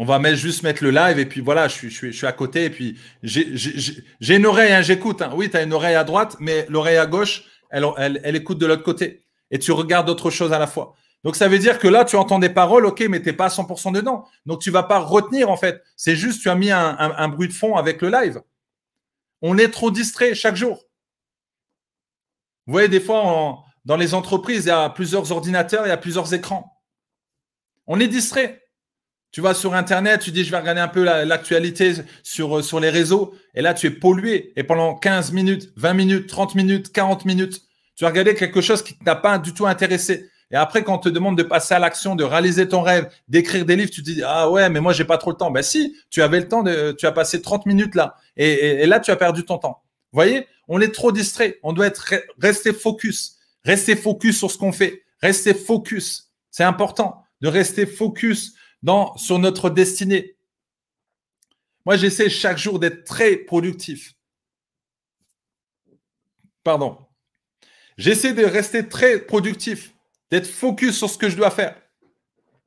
[0.00, 2.96] On va juste mettre le live et puis voilà, je suis, à côté et puis
[3.24, 5.22] j'ai une oreille, hein, j'écoute.
[5.22, 5.32] Hein.
[5.34, 8.84] Oui, tu as une oreille à droite, mais l'oreille à gauche, elle, écoute de l'autre
[8.84, 9.24] côté.
[9.50, 10.94] Et tu regardes autre chose à la fois.
[11.24, 13.46] Donc ça veut dire que là, tu entends des paroles, ok, mais tu n'es pas
[13.46, 14.24] à 100% dedans.
[14.46, 15.82] Donc tu vas pas retenir en fait.
[15.96, 18.40] C'est juste, tu as mis un, un, bruit de fond avec le live.
[19.42, 20.84] On est trop distrait chaque jour.
[22.66, 25.96] Vous voyez, des fois, dans les entreprises, il y a plusieurs ordinateurs, il y a
[25.96, 26.80] plusieurs écrans.
[27.88, 28.62] On est distrait.
[29.30, 32.80] Tu vas sur Internet, tu dis je vais regarder un peu l'actualité sur, euh, sur
[32.80, 34.52] les réseaux, et là tu es pollué.
[34.56, 37.60] Et pendant 15 minutes, 20 minutes, 30 minutes, 40 minutes,
[37.94, 40.30] tu vas regarder quelque chose qui ne t'a pas du tout intéressé.
[40.50, 43.66] Et après, quand on te demande de passer à l'action, de réaliser ton rêve, d'écrire
[43.66, 45.50] des livres, tu dis ah ouais, mais moi j'ai pas trop le temps.
[45.50, 48.98] Ben si, tu avais le temps de, tu as passé 30 minutes là, et, là
[48.98, 49.82] tu as perdu ton temps.
[50.12, 51.58] Vous voyez, on est trop distrait.
[51.62, 56.30] On doit être rester focus, rester focus sur ce qu'on fait, rester focus.
[56.50, 58.54] C'est important de rester focus
[59.16, 60.36] sur notre destinée.
[61.84, 64.14] Moi, j'essaie chaque jour d'être très productif.
[66.62, 66.98] Pardon.
[67.96, 69.94] J'essaie de rester très productif,
[70.30, 71.80] d'être focus sur ce que je dois faire.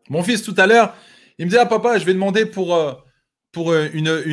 [0.10, 0.96] Mon fils, tout à l'heure,
[1.38, 2.94] il me dit Ah, papa, je vais demander pour, euh,
[3.52, 4.24] pour euh, une,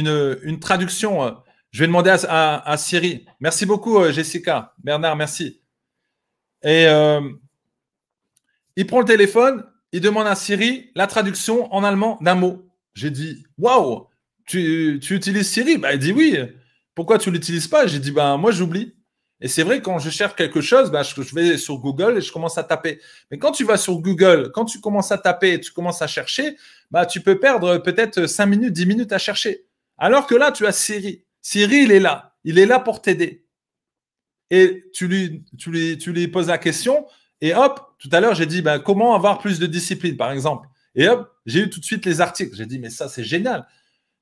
[0.42, 1.22] une, traduction.
[1.22, 1.30] Euh,
[1.70, 3.26] Je vais demander à, à, Siri.
[3.40, 4.74] Merci beaucoup, Jessica.
[4.78, 5.62] Bernard, merci.
[6.64, 6.86] Et
[8.76, 12.66] il prend le téléphone, il demande à Siri la traduction en allemand d'un mot.
[12.94, 14.06] J'ai dit Waouh,
[14.46, 15.78] tu, utilises Siri?
[15.78, 16.36] Bah, Il dit Oui.
[16.94, 17.86] Pourquoi tu ne l'utilises pas?
[17.86, 18.94] J'ai dit bah, Moi, j'oublie.
[19.40, 22.32] Et c'est vrai, quand je cherche quelque chose, bah, je, vais sur Google et je
[22.32, 23.00] commence à taper.
[23.30, 26.08] Mais quand tu vas sur Google, quand tu commences à taper et tu commences à
[26.08, 26.56] chercher,
[27.08, 29.64] tu peux perdre peut-être 5 minutes, 10 minutes à chercher.
[29.96, 31.24] Alors que là, tu as Siri.
[31.40, 32.34] Siri, il est là.
[32.42, 33.44] Il est là pour t'aider.
[34.50, 37.06] Et tu lui, tu, lui, tu lui poses la question
[37.40, 40.68] et hop, tout à l'heure, j'ai dit bah, comment avoir plus de discipline, par exemple?
[40.94, 42.56] Et hop, j'ai eu tout de suite les articles.
[42.56, 43.66] J'ai dit, mais ça, c'est génial.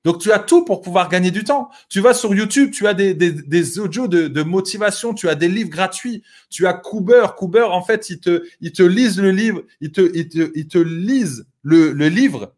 [0.05, 1.69] Donc, tu as tout pour pouvoir gagner du temps.
[1.89, 5.71] Tu vas sur YouTube, tu as des, des, audios de, motivation, tu as des livres
[5.71, 6.23] gratuits.
[6.49, 7.27] Tu as Cooper.
[7.37, 12.55] Cooper, en fait, il te, il lise le livre, il te, il lise le, livre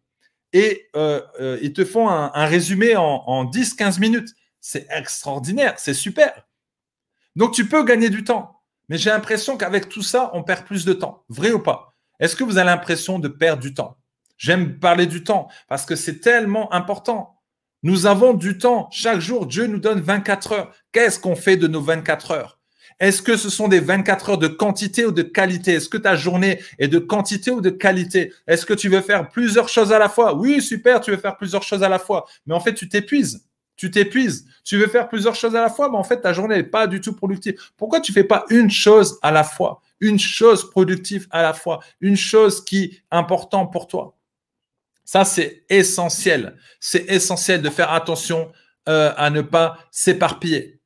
[0.53, 4.29] et euh, euh, ils te font un, résumé en, en 10-15 minutes.
[4.61, 6.47] C'est extraordinaire, c'est super.
[7.35, 8.58] Donc, tu peux gagner du temps.
[8.89, 11.25] Mais j'ai l'impression qu'avec tout ça, on perd plus de temps.
[11.29, 11.95] Vrai ou pas?
[12.21, 13.97] Est-ce que vous avez l'impression de perdre du temps?
[14.37, 17.41] J'aime parler du temps parce que c'est tellement important.
[17.83, 18.89] Nous avons du temps.
[18.91, 20.73] Chaque jour, Dieu nous donne 24 heures.
[20.93, 22.59] Qu'est-ce qu'on fait de nos 24 heures?
[23.01, 25.75] Est-ce que ce sont des 24 heures de quantité ou de qualité?
[25.75, 28.33] Est-ce que ta journée est de quantité ou de qualité?
[28.49, 30.35] Est-ce que tu veux faire plusieurs choses à la fois?
[30.35, 32.27] Oui, super, tu veux faire plusieurs choses à la fois.
[32.47, 33.48] Mais en fait, tu t'épuises.
[33.79, 34.47] Tu t'épuises.
[34.63, 36.87] Tu veux faire plusieurs choses à la fois, mais en fait, ta journée n'est pas
[36.87, 37.55] du tout productive.
[37.79, 39.81] Pourquoi tu fais pas une chose à la fois?
[40.01, 44.19] Une chose productive à la fois Une chose qui est importante pour toi
[45.09, 46.55] ça, c'est essentiel.
[46.81, 48.53] C'est essentiel de faire attention
[48.91, 50.83] euh, à ne pas s'éparpiller.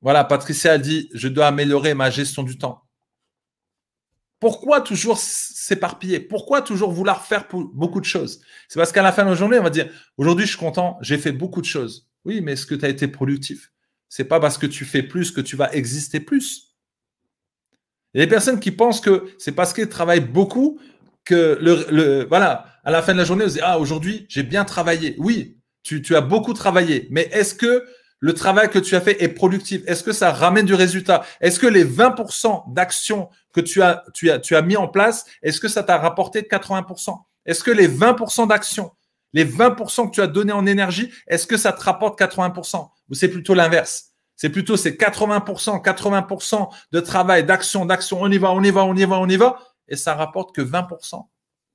[0.00, 2.82] Voilà, Patricia dit, je dois améliorer ma gestion du temps.
[4.40, 6.18] Pourquoi toujours s'éparpiller?
[6.18, 8.40] Pourquoi toujours vouloir faire beaucoup de choses?
[8.68, 10.98] C'est parce qu'à la fin de la journée, on va dire, aujourd'hui, je suis content,
[11.00, 12.05] j'ai fait beaucoup de choses.
[12.26, 13.70] Oui, mais est-ce que tu as été productif?
[14.08, 16.74] C'est pas parce que tu fais plus que tu vas exister plus.
[18.12, 20.80] Il y a des personnes qui pensent que c'est parce qu'ils travaillent beaucoup
[21.24, 24.64] que le, voilà, à la fin de la journée, vous dites, ah, aujourd'hui, j'ai bien
[24.64, 25.14] travaillé.
[25.18, 27.84] Oui, tu, tu as beaucoup travaillé, mais est-ce que
[28.18, 29.82] le travail que tu as fait est productif?
[29.86, 31.24] Est-ce que ça ramène du résultat?
[31.40, 35.26] Est-ce que les 20% d'actions que tu as, tu, as, tu as mis en place,
[35.42, 38.90] est-ce que ça t'a rapporté 80% Est-ce que les 20% d'actions,
[39.36, 43.14] les 20% que tu as donné en énergie, est-ce que ça te rapporte 80% Ou
[43.14, 44.12] c'est plutôt l'inverse?
[44.34, 48.84] C'est plutôt ces 80%, 80% de travail, d'action, d'action, on y va, on y va,
[48.86, 49.58] on y va, on y va
[49.88, 51.26] et ça rapporte que 20%.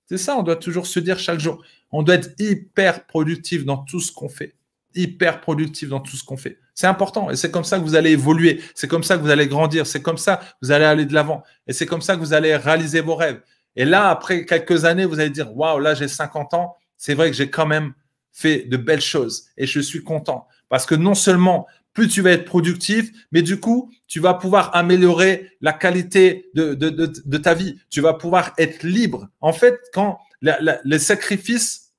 [0.07, 1.63] C'est ça, on doit toujours se dire chaque jour.
[1.91, 4.55] On doit être hyper productif dans tout ce qu'on fait.
[4.95, 6.57] Hyper productif dans tout ce qu'on fait.
[6.73, 8.59] C'est important et c'est comme ça que vous allez évoluer.
[8.73, 9.85] C'est comme ça que vous allez grandir.
[9.85, 11.43] C'est comme ça que vous allez aller de l'avant.
[11.67, 13.39] Et c'est comme ça que vous allez réaliser vos rêves.
[13.75, 16.75] Et là, après quelques années, vous allez dire, waouh, là, j'ai 50 ans.
[17.01, 17.95] C'est vrai que j'ai quand même
[18.31, 22.29] fait de belles choses et je suis content parce que non seulement plus tu vas
[22.29, 27.79] être productif, mais du coup, tu vas pouvoir améliorer la qualité de, ta vie.
[27.89, 29.29] Tu vas pouvoir être libre.
[29.41, 31.91] En fait, quand les sacrifices,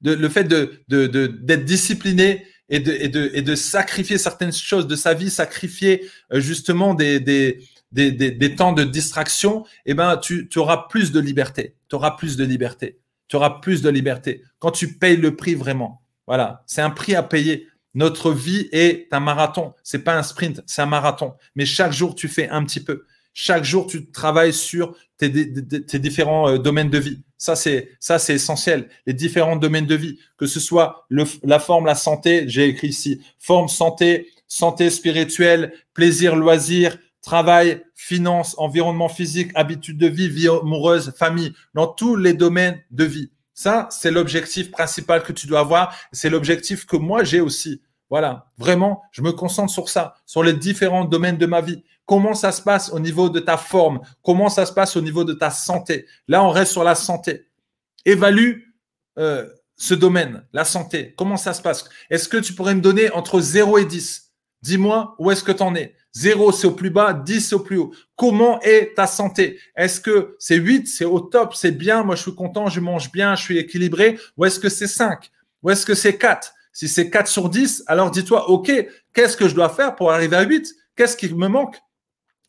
[0.00, 6.40] le fait de, d'être discipliné et de, sacrifier certaines choses de sa vie, sacrifier euh,
[6.40, 7.20] justement des,
[7.92, 11.76] des, temps de distraction, eh ben, tu auras plus de liberté.
[11.90, 12.98] Tu auras plus de liberté.
[13.28, 16.02] Tu auras plus de liberté quand tu payes le prix vraiment.
[16.26, 17.68] Voilà, c'est un prix à payer.
[17.94, 19.72] Notre vie est un marathon.
[19.82, 21.34] C'est pas un sprint, c'est un marathon.
[21.54, 23.04] Mais chaque jour, tu fais un petit peu.
[23.32, 27.22] Chaque jour, tu travailles sur tes, différents euh, domaines de vie.
[27.38, 28.88] Ça, c'est ça, c'est essentiel.
[29.06, 31.06] Les différents domaines de vie, que ce soit
[31.42, 32.44] la forme, la santé.
[32.48, 36.96] J'ai écrit ici forme, santé, santé spirituelle, plaisir, loisir,
[37.26, 43.04] travail, finance, environnement physique, habitude de vie, vie amoureuse, famille, dans tous les domaines de
[43.04, 43.32] vie.
[43.52, 45.94] Ça, c'est l'objectif principal que tu dois avoir.
[46.12, 47.82] C'est l'objectif que moi, j'ai aussi.
[48.10, 51.82] Voilà, vraiment, je me concentre sur ça, sur les différents domaines de ma vie.
[52.04, 54.00] Comment ça se passe au niveau de ta forme?
[54.22, 56.06] Comment ça se passe au niveau de ta santé?
[56.28, 57.48] Là, on reste sur la santé.
[58.04, 58.60] Évalue
[59.18, 61.12] euh, ce domaine, la santé.
[61.16, 61.88] Comment ça se passe?
[62.08, 64.25] Est-ce que tu pourrais me donner entre 0 et 10
[64.66, 65.94] Dis-moi où est-ce que tu en es?
[66.12, 67.92] 0, c'est au plus bas, 10, c'est au plus haut.
[68.16, 69.60] Comment est ta santé?
[69.76, 73.12] Est-ce que c'est 8, c'est au top, c'est bien, moi je suis content, je mange
[73.12, 74.18] bien, je suis équilibré.
[74.36, 75.30] Ou est-ce que c'est 5
[75.62, 78.70] Ou est-ce que c'est 4 si c'est 4 sur 10, alors dis-toi, OK,
[79.14, 81.76] qu'est-ce que je dois faire pour arriver à 8 Qu'est-ce qui me manque?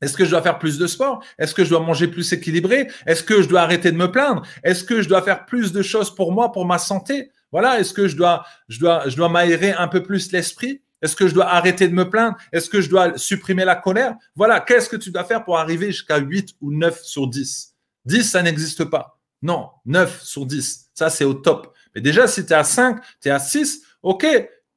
[0.02, 1.24] Est-ce que je dois faire plus de sport?
[1.38, 2.88] Est-ce que je dois manger plus équilibré?
[3.06, 4.42] Est-ce que je dois arrêter de me plaindre?
[4.64, 7.32] Est-ce que je dois faire plus de choses pour moi, pour ma santé?
[7.52, 10.82] Voilà, est-ce que je dois, je dois, je dois m'aérer un peu plus l'esprit?
[11.02, 12.38] Est-ce que je dois arrêter de me plaindre?
[12.52, 14.16] Est-ce que je dois supprimer la colère?
[14.36, 17.74] Voilà, qu'est-ce que tu dois faire pour arriver jusqu'à 8 ou 9 sur 10
[18.06, 19.20] 10, ça n'existe pas.
[19.42, 21.74] Non, 9 sur 10, ça c'est au top.
[21.94, 24.26] Mais déjà, si tu es à 5, tu es à 6, Ok,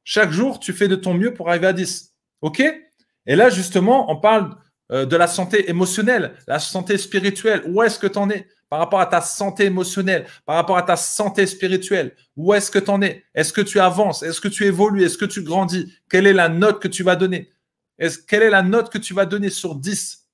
[0.03, 2.13] Chaque jour, tu fais de ton mieux pour arriver à 10.
[2.41, 2.59] OK?
[2.59, 4.57] Et là, justement, on parle
[4.91, 7.61] euh, de la santé émotionnelle, la santé spirituelle.
[7.67, 8.47] Où est-ce que tu en es?
[8.71, 12.79] Par rapport à ta santé émotionnelle, par rapport à ta santé spirituelle Où est-ce que
[12.79, 13.25] tu en es?
[13.35, 14.23] Est-ce que tu avances?
[14.23, 15.03] Est-ce que tu évolues?
[15.03, 15.93] Est-ce que tu grandis?
[16.09, 17.51] Quelle est la note que tu vas donner?
[18.29, 20.25] Quelle est la note que tu vas donner sur 10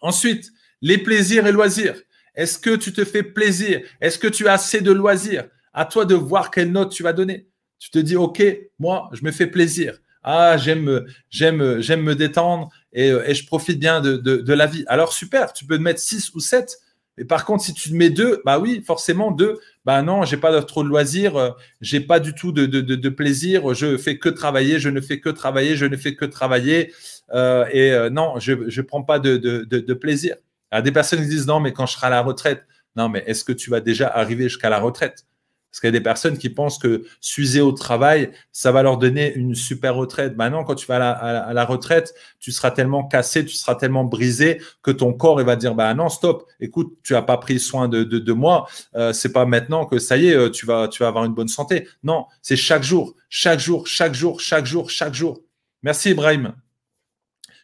[0.00, 2.00] Ensuite, les plaisirs et loisirs.
[2.36, 3.80] Est-ce que tu te fais plaisir?
[4.00, 5.48] Est-ce que tu as assez de loisirs?
[5.72, 7.48] À toi de voir quelle note tu vas donner.
[7.80, 8.40] Tu te dis, OK,
[8.78, 9.98] moi, je me fais plaisir.
[10.22, 14.84] Ah, j'aime, j'aime, me détendre et, je profite bien de, la vie.
[14.86, 16.78] Alors, super, tu peux mettre 6 ou 7.
[17.20, 19.60] Et par contre, si tu mets 2, bah oui, forcément 2.
[19.84, 21.50] Bah non, j'ai pas trop de loisirs, euh,
[21.82, 25.76] j'ai pas du tout de, plaisir, je fais que travailler, je ne fais que travailler,
[25.76, 26.92] je ne fais que travailler.
[27.32, 30.36] Euh, et non, je ne prends pas de, plaisir.
[30.70, 32.64] Alors, des personnes disent non, mais quand je serai à la retraite,
[32.96, 35.26] non, mais est-ce que tu vas déjà arriver jusqu'à la retraite?
[35.70, 38.98] Parce qu'il y a des personnes qui pensent que s'user au travail, ça va leur
[38.98, 40.36] donner une super retraite.
[40.36, 44.60] Maintenant, quand tu vas à la, retraite, tu seras tellement cassé, tu seras tellement brisé
[44.82, 46.44] que ton corps va dire bah non, stop.
[46.58, 48.68] Écoute, tu n'as pas pris soin de, de, moi.
[48.96, 51.34] Euh, c'est pas maintenant que ça y est, euh, tu vas, tu vas avoir une
[51.34, 51.86] bonne santé.
[52.02, 55.40] Non, c'est chaque jour, chaque jour, chaque jour, chaque jour, chaque jour.
[55.82, 56.52] Merci Ibrahim.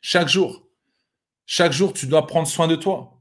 [0.00, 0.68] Chaque jour.
[1.44, 3.15] Chaque jour, tu dois prendre soin de toi.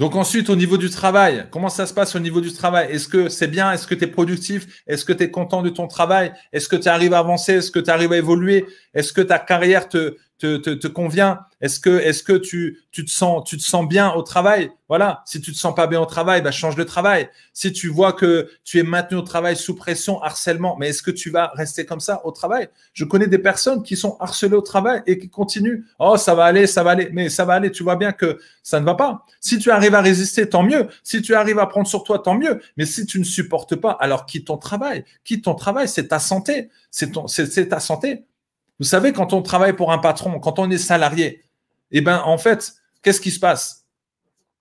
[0.00, 2.90] Donc ensuite, au niveau du travail, comment ça se passe au niveau du travail?
[2.90, 3.70] Est-ce que c'est bien?
[3.70, 4.82] Est-ce que tu es productif?
[4.86, 6.32] Est-ce que tu es content de ton travail?
[6.54, 7.56] Est-ce que tu arrives à avancer?
[7.56, 8.64] Est-ce que tu arrives à évoluer?
[8.94, 13.10] Est-ce que ta carrière te, te, te, convient Est-ce que, est-ce que tu, tu, te
[13.10, 14.70] sens, tu te sens bien au travail?
[14.88, 15.22] Voilà.
[15.26, 17.28] Si tu te sens pas bien au travail, bah, change de travail.
[17.52, 21.10] Si tu vois que tu es maintenu au travail sous pression, harcèlement, mais est-ce que
[21.10, 22.68] tu vas rester comme ça au travail?
[22.94, 25.84] Je connais des personnes qui sont harcelées au travail et qui continuent.
[25.98, 27.70] Oh, ça va aller, ça va aller, mais ça va aller.
[27.70, 29.24] Tu vois bien que ça ne va pas.
[29.40, 30.88] Si tu arrives à résister, tant mieux.
[31.04, 32.60] Si tu arrives à prendre sur toi, tant mieux.
[32.76, 35.04] Mais si tu ne supportes pas, alors quitte ton travail.
[35.24, 36.70] Quitte ton travail, c'est ta santé.
[36.90, 38.24] C'est ta santé.
[38.80, 41.44] Vous savez, quand on travaille pour un patron, quand on est salarié,
[41.92, 42.72] eh ben, en fait,
[43.02, 43.86] qu'est-ce qui se passe?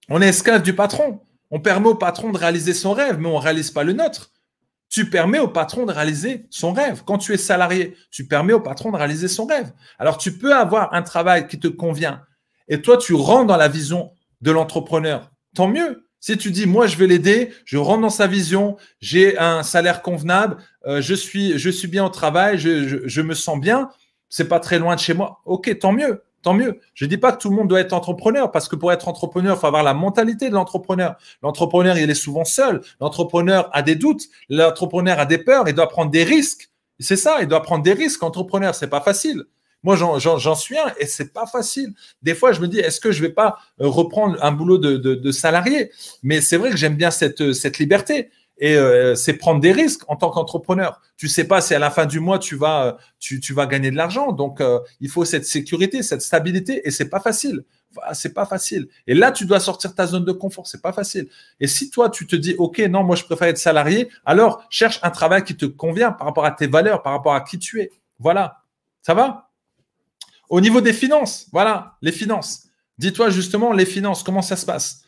[0.09, 1.21] On est esclave du patron.
[1.49, 4.31] On permet au patron de réaliser son rêve, mais on ne réalise pas le nôtre.
[4.89, 7.03] Tu permets au patron de réaliser son rêve.
[7.05, 9.71] Quand tu es salarié, tu permets au patron de réaliser son rêve.
[9.97, 12.23] Alors, tu peux avoir un travail qui te convient
[12.69, 14.11] et toi, tu rentres dans la vision
[14.41, 15.31] de l'entrepreneur.
[15.55, 16.05] Tant mieux.
[16.21, 20.01] Si tu dis, moi, je vais l'aider, je rentre dans sa vision, j'ai un salaire
[20.01, 23.89] convenable, euh, je, suis, je suis bien au travail, je me sens bien,
[24.29, 25.41] c'est pas très loin de chez moi.
[25.45, 26.79] Ok, tant mieux, tant mieux.
[26.93, 29.57] Je dis pas que tout le monde doit être entrepreneur parce que pour être entrepreneur,
[29.57, 31.15] il faut avoir la mentalité de l'entrepreneur.
[31.41, 32.81] L'entrepreneur, il est souvent seul.
[33.01, 34.23] L'entrepreneur a des doutes.
[34.49, 35.67] L'entrepreneur a des peurs.
[35.67, 36.69] Il doit prendre des risques.
[36.99, 38.23] C'est ça, il doit prendre des risques.
[38.23, 39.43] Entrepreneur, c'est pas facile.
[39.83, 41.93] Moi, j'en suis un et c'est pas facile.
[42.21, 45.31] Des fois, je me dis, est-ce que je vais pas euh, reprendre un boulot de,
[45.31, 45.91] salarié?
[46.21, 50.03] Mais c'est vrai que j'aime bien cette, cette liberté et euh, c'est prendre des risques
[50.07, 51.01] en tant qu'entrepreneur.
[51.17, 53.65] Tu sais pas si à la fin du mois tu vas euh, tu, tu vas
[53.65, 54.33] gagner de l'argent.
[54.33, 57.63] Donc euh, il faut cette sécurité, cette stabilité et c'est pas facile.
[58.13, 58.87] C'est pas facile.
[59.07, 61.27] Et là tu dois sortir ta zone de confort, c'est pas facile.
[61.59, 64.99] Et si toi tu te dis OK, non, moi je préfère être salarié, alors cherche
[65.03, 67.81] un travail qui te convient par rapport à tes valeurs, par rapport à qui tu
[67.81, 67.91] es.
[68.19, 68.61] Voilà.
[69.01, 69.49] Ça va?
[70.49, 72.67] Au niveau des finances, voilà, les finances.
[72.97, 75.05] Dis-toi justement les finances, comment ça se passe?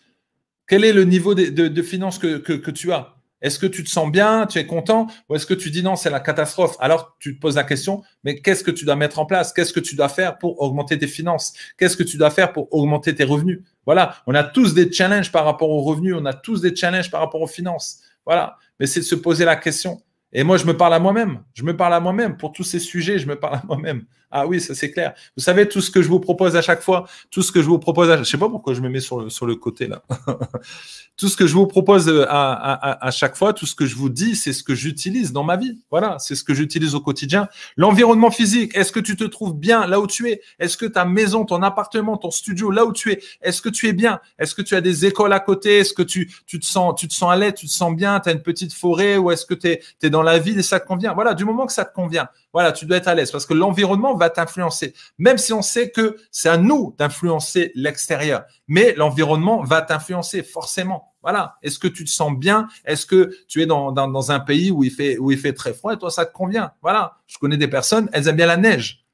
[0.65, 3.13] Quel est le niveau de, finances que tu as?
[3.41, 5.95] Est-ce que tu te sens bien, tu es content, ou est-ce que tu dis non,
[5.95, 6.75] c'est la catastrophe?
[6.79, 9.53] Alors tu te poses la question, mais qu'est-ce que tu dois mettre en place?
[9.53, 11.53] Qu'est-ce que tu dois faire pour augmenter tes finances?
[11.77, 13.61] Qu'est-ce que tu dois faire pour augmenter tes revenus?
[13.85, 17.09] Voilà, on a tous des challenges par rapport aux revenus, on a tous des challenges
[17.09, 18.01] par rapport aux finances.
[18.25, 20.01] Voilà, mais c'est de se poser la question.
[20.33, 21.43] Et moi, je me parle à moi-même.
[21.53, 22.37] Je me parle à moi-même.
[22.37, 24.05] Pour tous ces sujets, je me parle à moi-même.
[24.33, 25.13] Ah oui, ça c'est clair.
[25.35, 27.67] Vous savez, tout ce que je vous propose à chaque fois, tout ce que je
[27.67, 28.17] vous propose, à...
[28.17, 30.03] je sais pas pourquoi je me mets sur le, sur le côté là.
[31.17, 33.93] tout ce que je vous propose euh, à, à, chaque fois, tout ce que je
[33.95, 35.79] vous dis, c'est ce que j'utilise dans ma vie.
[35.91, 37.49] Voilà, c'est ce que j'utilise au quotidien.
[37.75, 40.41] L'environnement physique, est-ce que tu te trouves bien là où tu es?
[40.59, 43.89] Est-ce que ta maison, ton appartement, ton studio, là où tu es, est-ce que tu
[43.89, 44.21] es bien?
[44.39, 45.79] Est-ce que tu as des écoles à côté?
[45.79, 48.21] Est-ce que tu, tu, te sens, tu te sens à l'aise Tu te sens bien?
[48.21, 50.79] Tu as une petite forêt Ou est-ce que tu es dans la ville et ça
[50.79, 53.31] te convient Voilà, du moment que ça te convient, voilà, tu dois être à l'aise
[53.31, 54.93] parce que l'environnement va t'influencer.
[55.17, 61.13] Même si on sait que c'est à nous d'influencer l'extérieur, mais l'environnement va t'influencer forcément.
[61.21, 61.57] Voilà.
[61.61, 62.67] Est-ce que tu te sens bien?
[62.85, 65.53] Est-ce que tu es dans, dans, dans, un pays où il fait où il fait
[65.53, 66.71] très froid et toi ça te convient?
[66.81, 67.17] Voilà.
[67.27, 69.05] Je connais des personnes, elles aiment bien la neige.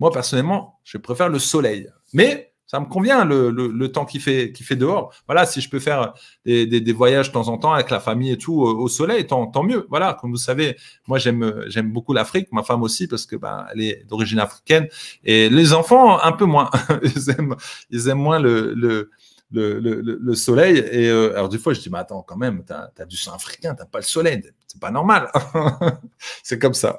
[0.00, 1.88] Moi personnellement, je préfère le soleil.
[2.12, 5.12] Mais ça me convient le, le, temps qu'il fait, qui fait dehors.
[5.26, 6.14] Voilà, si je peux faire
[6.46, 9.46] des, des, voyages de temps en temps avec la famille et tout au, soleil, tant,
[9.46, 9.86] tant mieux.
[9.90, 13.66] Voilà, comme vous savez, moi j'aime j'aime beaucoup l'Afrique, ma femme aussi parce que ben
[13.74, 14.88] elle est d'origine africaine
[15.22, 16.70] et les enfants un peu moins.
[17.02, 17.56] ils aiment
[17.90, 19.10] ils aiment moins le, le
[19.50, 20.78] le, le, le, soleil.
[20.78, 23.34] Et euh, alors, des fois, je dis, mais attends, quand même, tu as, du sang
[23.34, 24.40] africain, tu pas le soleil.
[24.66, 25.30] C'est pas normal.
[26.42, 26.98] c'est comme ça.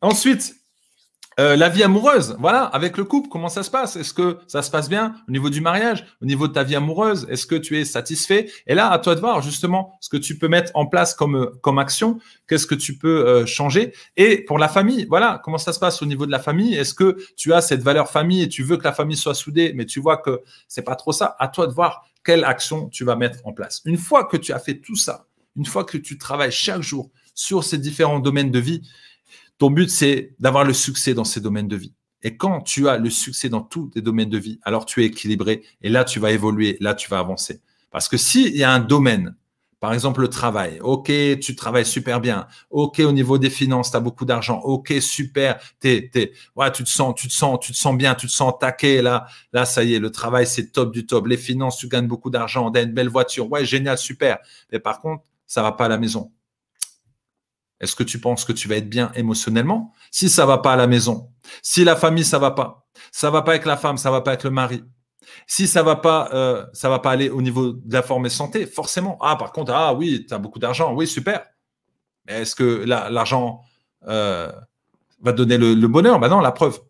[0.00, 0.56] ensuite,
[1.38, 3.96] euh, la vie amoureuse, voilà, avec le couple, comment ça se passe?
[3.96, 6.76] Est-ce que ça se passe bien au niveau du mariage, au niveau de ta vie
[6.76, 7.26] amoureuse?
[7.28, 8.50] Est-ce que tu es satisfait?
[8.66, 11.50] Et là, à toi de voir justement ce que tu peux mettre en place comme
[11.60, 12.18] comme action,
[12.48, 13.92] qu'est-ce que tu peux euh, changer?
[14.16, 16.74] Et pour la famille, voilà, comment ça se passe au niveau de la famille?
[16.74, 19.72] Est-ce que tu as cette valeur famille et tu veux que la famille soit soudée,
[19.74, 21.36] mais tu vois que c'est pas trop ça?
[21.38, 23.82] À toi de voir quelle action tu vas mettre en place.
[23.84, 27.10] Une fois que tu as fait tout ça, une fois que tu travailles chaque jour
[27.34, 28.82] sur ces différents domaines de vie,
[29.58, 31.94] ton but, c'est d'avoir le succès dans ces domaines de vie.
[32.22, 35.06] Et quand tu as le succès dans tous tes domaines de vie, alors tu es
[35.06, 37.60] équilibré et là, tu vas évoluer, là, tu vas avancer.
[37.90, 39.36] Parce que s'il y a un domaine,
[39.80, 43.96] par exemple le travail, ok, tu travailles super bien, ok, au niveau des finances, tu
[43.96, 47.72] as beaucoup d'argent, ok, super, t'es, t'es, ouais, tu te sens, tu te sens, tu
[47.72, 50.72] te sens bien, tu te sens taqué, là, là, ça y est, le travail, c'est
[50.72, 53.64] top du top, les finances, tu gagnes beaucoup d'argent, tu as une belle voiture, ouais,
[53.64, 54.38] génial, super.
[54.72, 56.32] Mais par contre, ça va pas à la maison.
[57.80, 59.92] Est-ce que tu penses que tu vas être bien émotionnellement?
[60.10, 61.30] Si ça va pas à la maison,
[61.62, 64.32] si la famille ça va pas, ça va pas avec la femme, ça va pas
[64.32, 64.82] avec le mari.
[65.46, 68.30] Si ça va pas, euh, ça va pas aller au niveau de la forme et
[68.30, 69.18] santé, forcément.
[69.20, 71.44] Ah, par contre, ah oui, tu as beaucoup d'argent, oui, super.
[72.26, 73.60] Mais est-ce que l'argent
[74.06, 74.50] euh,
[75.20, 76.18] va donner le, bonheur?
[76.18, 76.80] Ben non, la preuve.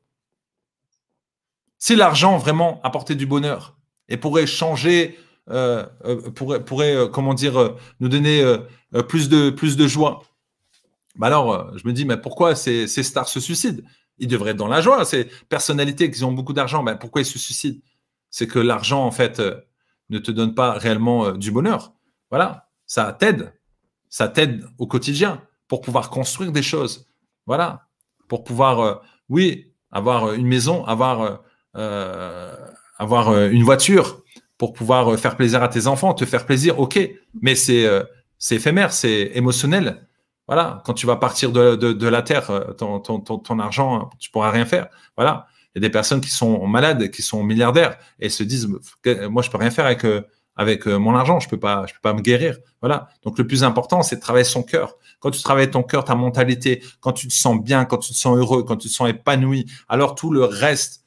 [1.79, 3.77] Si l'argent vraiment apportait du bonheur
[4.09, 5.19] et pourrait changer,
[5.51, 5.85] euh,
[6.35, 8.57] pourrait, comment dire, nous donner
[9.09, 10.23] plus de joie,
[11.19, 13.83] bah alors, euh, je me dis, mais pourquoi ces, stars se suicident?
[14.19, 15.05] Ils devraient être dans la joie.
[15.05, 17.81] Ces personnalités qui ont beaucoup d'argent, ben pourquoi ils se suicident?
[18.31, 19.61] C'est que l'argent, en fait, euh,
[20.11, 21.93] ne te donne pas réellement euh, du bonheur.
[22.31, 23.53] Voilà, ça t'aide.
[24.09, 27.09] Ça t'aide au quotidien pour pouvoir construire des choses.
[27.47, 27.89] Voilà,
[28.29, 31.43] pour pouvoir, oui, avoir une maison, avoir,
[32.99, 34.23] avoir une voiture,
[34.59, 36.99] pour pouvoir faire plaisir à tes enfants, te faire plaisir, ok,
[37.41, 37.87] mais c'est
[38.51, 40.07] éphémère, c'est émotionnel.
[40.47, 44.89] Voilà, quand tu vas partir de, la terre, euh, ton, argent, tu pourras rien faire.
[45.17, 48.69] Voilà, il y a des personnes qui sont malades, qui sont milliardaires et se disent,
[49.29, 50.23] moi je peux rien faire avec euh,
[50.61, 52.59] euh, mon argent, je peux pas, je peux pas me guérir.
[52.81, 53.09] Voilà.
[53.25, 54.95] Donc le plus important, c'est de travailler son cœur.
[55.19, 58.17] Quand tu travailles ton cœur, ta mentalité, quand tu te sens bien, quand tu te
[58.17, 61.05] sens heureux, quand tu te sens épanoui, alors tout le reste,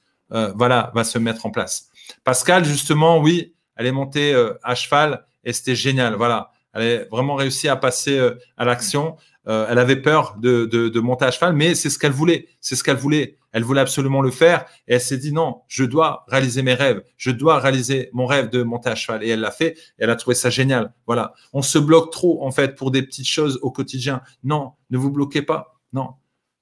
[0.55, 1.89] voilà, va se mettre en place.
[2.23, 6.15] Pascal, justement, oui, elle est montée à cheval et c'était génial.
[6.15, 8.19] Voilà, elle a vraiment réussi à passer
[8.57, 9.17] à l'action.
[9.49, 12.47] Euh, elle avait peur de, de, monter à cheval, mais c'est ce qu'elle voulait.
[12.61, 13.37] C'est ce qu'elle voulait.
[13.51, 14.65] Elle voulait absolument le faire.
[14.87, 17.01] Et elle s'est dit non, je dois réaliser mes rêves.
[17.17, 19.23] Je dois réaliser mon rêve de monter à cheval.
[19.23, 19.75] Et elle l'a fait.
[19.97, 20.93] Elle a trouvé ça génial.
[21.07, 21.33] Voilà.
[21.51, 24.21] On se bloque trop, en fait, pour des petites choses au quotidien.
[24.43, 25.79] Non, ne vous bloquez pas.
[25.93, 26.09] Non.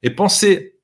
[0.02, 0.80] Et pensez,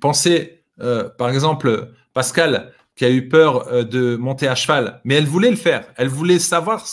[0.00, 5.14] pensez, euh, par exemple, Pascal, qui a eu peur euh, de monter à cheval, mais
[5.14, 5.86] elle voulait le faire.
[5.96, 6.84] Elle voulait savoir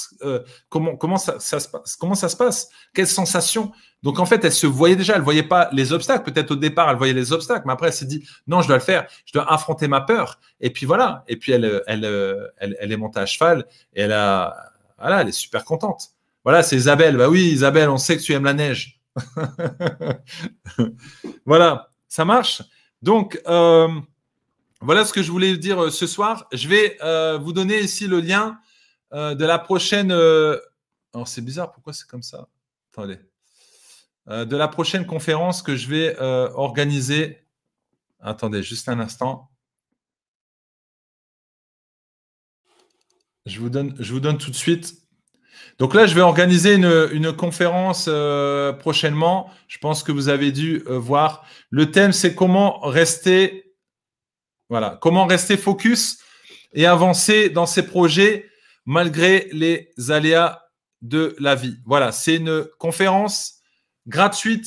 [0.69, 3.71] comment comment ça, ça, se passe, comment ça se passe, quelles sensations.
[4.03, 6.23] Donc en fait, elle se voyait déjà, elle voyait pas les obstacles.
[6.23, 8.77] Peut-être au départ, elle voyait les obstacles, mais après, elle s'est dit non, je dois
[8.77, 10.39] le faire, je dois affronter ma peur.
[10.59, 11.23] Et puis voilà.
[11.27, 12.05] Et puis elle, elle,
[12.57, 14.55] elle, elle est montée à cheval et elle a,
[14.97, 16.11] voilà, elle est super contente.
[16.43, 17.17] Voilà, c'est Isabelle.
[17.17, 18.99] Bah oui, Isabelle, on sait que tu aimes la neige.
[21.45, 22.63] voilà, ça marche.
[23.01, 23.89] Donc euh,
[24.81, 26.47] voilà ce que je voulais dire euh, ce soir.
[26.51, 28.59] Je vais euh, vous donner ici le lien
[29.13, 30.13] de la prochaine.
[30.13, 32.47] Oh, c'est bizarre, pourquoi c'est comme ça?
[32.93, 33.19] Attendez.
[34.29, 37.39] Euh, de la prochaine conférence que je vais euh, organiser.
[38.19, 39.49] Attendez, juste un instant.
[43.47, 44.93] Je vous donne, tout de suite.
[45.79, 49.49] Donc là, je vais organiser une, conférence euh, prochainement.
[49.67, 51.43] Je pense que vous avez dû voir.
[51.71, 53.60] Le thème, c'est comment rester,
[54.71, 56.19] voilà, comment rester focus
[56.71, 58.49] et avancer dans ses projets
[58.85, 60.61] malgré les aléas
[61.01, 61.79] de la vie?
[61.85, 63.55] Voilà, c'est une conférence
[64.07, 64.65] gratuite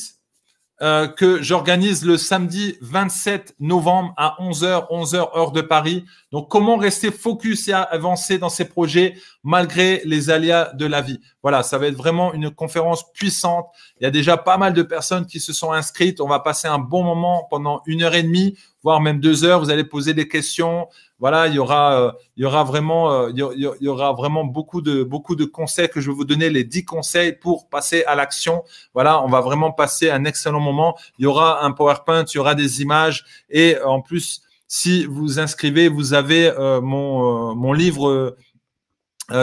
[0.83, 6.05] euh, que j'organise le samedi 27 novembre à 11h, 11h heure de Paris.
[6.35, 11.21] Donc, comment rester focus et avancer dans ces projets malgré les aléas de la vie?
[11.41, 13.67] Voilà, ça va être vraiment une conférence puissante.
[14.01, 16.19] Il y a déjà pas mal de personnes qui se sont inscrites.
[16.19, 19.61] On va passer un bon moment pendant une heure et demie, voire même deux heures.
[19.61, 20.89] Vous allez poser des questions.
[21.19, 24.81] Voilà, il y aura, euh, il y aura vraiment, euh, il, y aura, vraiment beaucoup
[24.81, 28.15] de, beaucoup de conseils que je vais vous donner, les dix conseils pour passer à
[28.15, 28.65] l'action.
[28.93, 30.97] Voilà, on va vraiment passer un excellent moment.
[31.17, 34.41] Il y aura un PowerPoint, il y aura des images et en plus,
[34.77, 38.35] si vous inscrivez, vous avez euh, mon, mon livre.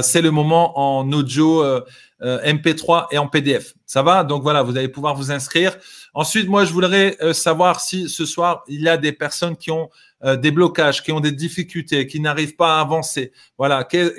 [0.02, 1.64] c'est le moment en audio
[2.20, 3.74] MP3 et en PDF.
[3.86, 4.24] Ça va?
[4.24, 5.76] Donc voilà, vous allez pouvoir vous inscrire.
[6.14, 9.88] Ensuite, moi, je voudrais savoir si ce soir, il y a des personnes qui ont
[10.24, 13.32] euh, des blocages, qui ont des difficultés, qui n'arrivent pas à avancer.
[13.58, 14.12] Voilà, quel,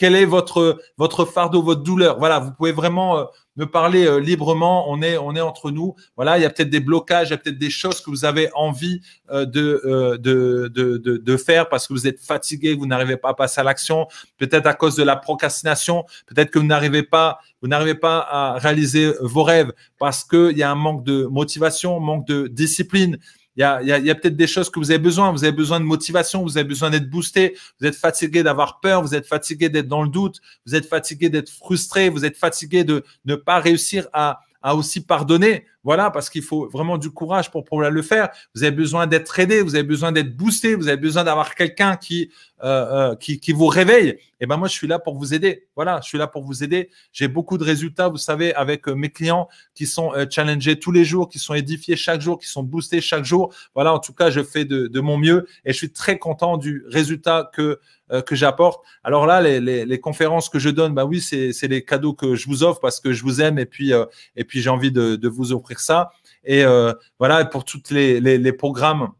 [0.00, 2.18] est votre votre fardeau, votre douleur?
[2.18, 3.24] Voilà, vous pouvez vraiment euh,
[3.56, 4.90] me parler euh, librement.
[4.90, 5.94] On est, on est entre nous.
[6.16, 8.24] Voilà, il y a peut-être des blocages, il y a peut-être des choses que vous
[8.24, 12.74] avez envie euh, de, euh, de, de, de, de, faire parce que vous êtes fatigué,
[12.74, 14.06] vous n'arrivez pas à passer à l'action.
[14.38, 16.04] Peut-être à cause de la procrastination.
[16.26, 20.62] Peut-être que vous n'arrivez pas, vous n'arrivez pas à réaliser vos rêves parce qu'il y
[20.62, 23.18] a un manque de motivation, manque de discipline.
[23.56, 25.32] Il y a, y a, peut-être des choses que vous avez besoin.
[25.32, 29.02] Vous avez besoin de motivation, vous avez besoin d'être boosté, vous êtes fatigué d'avoir peur,
[29.02, 32.84] vous êtes fatigué d'être dans le doute, vous êtes fatigué d'être frustré, vous êtes fatigué
[32.84, 34.40] de ne pas réussir à
[34.74, 35.64] aussi pardonner.
[35.86, 38.30] Voilà, parce qu'il faut vraiment du courage pour pouvoir le faire.
[38.56, 41.94] Vous avez besoin d'être aidé, vous avez besoin d'être boosté, vous avez besoin d'avoir quelqu'un
[41.94, 42.32] qui,
[42.64, 44.08] euh, euh, qui, vous réveille.
[44.08, 45.66] Et eh ben moi, je suis là pour vous aider.
[45.76, 46.88] Voilà, je suis là pour vous aider.
[47.12, 51.04] J'ai beaucoup de résultats, vous savez, avec euh, mes clients qui sont challengés tous les
[51.04, 53.52] jours, qui sont édifiés chaque jour, qui sont boostés chaque jour.
[53.74, 56.84] Voilà, en tout cas, je fais de, mon mieux et je suis très content du
[56.88, 57.78] résultat que
[58.24, 58.84] que j'apporte.
[59.02, 62.46] Alors là, les, les, conférences que je donne, bah oui, c'est les cadeaux que je
[62.46, 63.92] vous offre parce que je vous aime et puis
[64.36, 66.10] et puis j'ai envie de, de, vous offrir ça.
[66.44, 69.10] Et euh, voilà, pour les, les, programmes,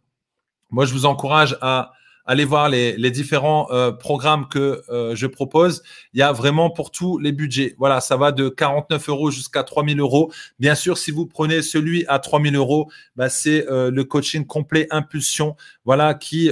[0.71, 1.93] moi je vous encourage à
[2.27, 5.83] allez voir les, différents euh, programmes que euh, je propose.
[6.12, 7.74] Il y a vraiment pour tous les budgets.
[7.79, 10.33] Voilà, ça va de 49 euros jusqu'à 3000 euros.
[10.59, 14.87] Bien sûr, si vous prenez celui à 3000 euros, bah, c'est euh, le coaching complet
[14.91, 15.57] impulsion.
[15.85, 16.51] Voilà, qui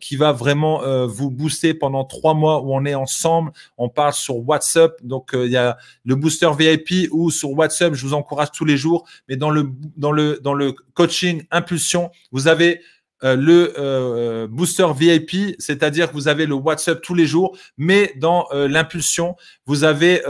[0.00, 3.52] qui va vraiment vous booster pendant trois mois où on est ensemble.
[3.76, 4.92] On parle sur WhatsApp.
[5.02, 7.94] Donc il y a le booster VIP ou sur WhatsApp.
[7.94, 9.06] Je vous encourage tous les jours.
[9.28, 12.80] Mais dans le dans le dans le coaching impulsion, vous avez
[13.24, 18.12] euh, le euh, booster VIP, c'est-à-dire que vous avez le WhatsApp tous les jours, mais
[18.16, 20.22] dans euh, l'impulsion, vous avez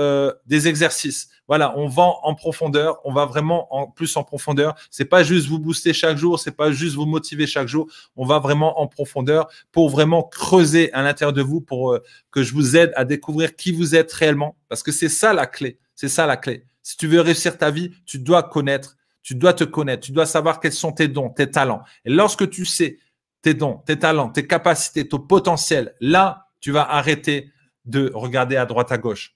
[0.46, 1.28] des exercices.
[1.48, 4.74] Voilà, on va en profondeur, on va vraiment en plus en profondeur.
[4.90, 7.86] C'est pas juste vous booster chaque jour, c'est pas juste vous motiver chaque jour.
[8.16, 11.98] On va vraiment en profondeur pour vraiment creuser à l'intérieur de vous, pour
[12.32, 15.46] que je vous aide à découvrir qui vous êtes réellement, parce que c'est ça la
[15.46, 15.78] clé.
[15.94, 16.64] C'est ça la clé.
[16.82, 18.95] Si tu veux réussir ta vie, tu dois connaître
[19.26, 21.82] tu dois te connaître, tu dois savoir quels sont tes dons, tes talents.
[22.04, 23.00] Et lorsque tu sais
[23.42, 27.50] tes dons, tes talents, tes capacités, ton potentiel, là, tu vas arrêter
[27.86, 29.34] de regarder à droite, à gauche.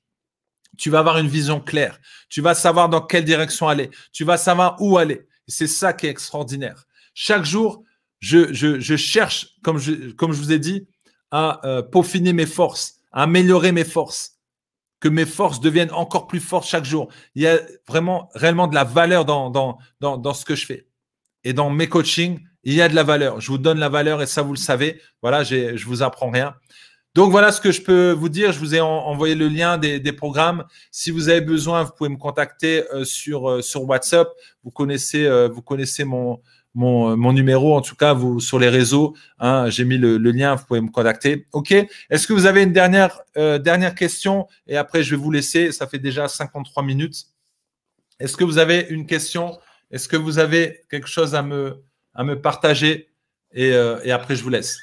[0.79, 1.99] Tu vas avoir une vision claire.
[2.29, 3.91] Tu vas savoir dans quelle direction aller.
[4.13, 5.27] Tu vas savoir où aller.
[5.49, 6.87] C'est ça qui est extraordinaire.
[7.13, 7.83] Chaque jour,
[8.21, 10.87] je, je, cherche, comme je, comme je vous ai dit,
[11.33, 14.37] à euh, peaufiner mes forces, à améliorer mes forces
[15.01, 17.09] que mes forces deviennent encore plus fortes chaque jour.
[17.35, 20.87] Il y a vraiment réellement de la valeur dans, ce que je fais.
[21.43, 23.41] Et dans mes coachings, il y a de la valeur.
[23.41, 25.01] Je vous donne la valeur et ça, vous le savez.
[25.23, 26.55] Voilà, je vous apprends rien.
[27.15, 28.53] Donc voilà ce que je peux vous dire.
[28.53, 30.65] Je vous ai envoyé le lien des, programmes.
[30.93, 34.29] Si vous avez besoin, vous pouvez me contacter euh, sur, euh, sur WhatsApp.
[34.63, 36.41] Vous connaissez, euh, vous connaissez mon,
[36.75, 39.17] mon, mon, numéro, en tout cas, vous sur les réseaux.
[39.39, 41.47] Hein, J'ai mis le, lien, vous pouvez me contacter.
[41.53, 44.47] OK Est-ce que vous avez une dernière, euh, dernière question?
[44.67, 45.73] Et après, je vais vous laisser.
[45.73, 47.27] Ça fait déjà 53 minutes.
[48.21, 49.59] Est-ce que vous avez une question?
[49.91, 51.83] Est-ce que vous avez quelque chose à me,
[52.15, 53.09] à me partager?
[53.53, 54.79] Et, euh, et après, je vous laisse.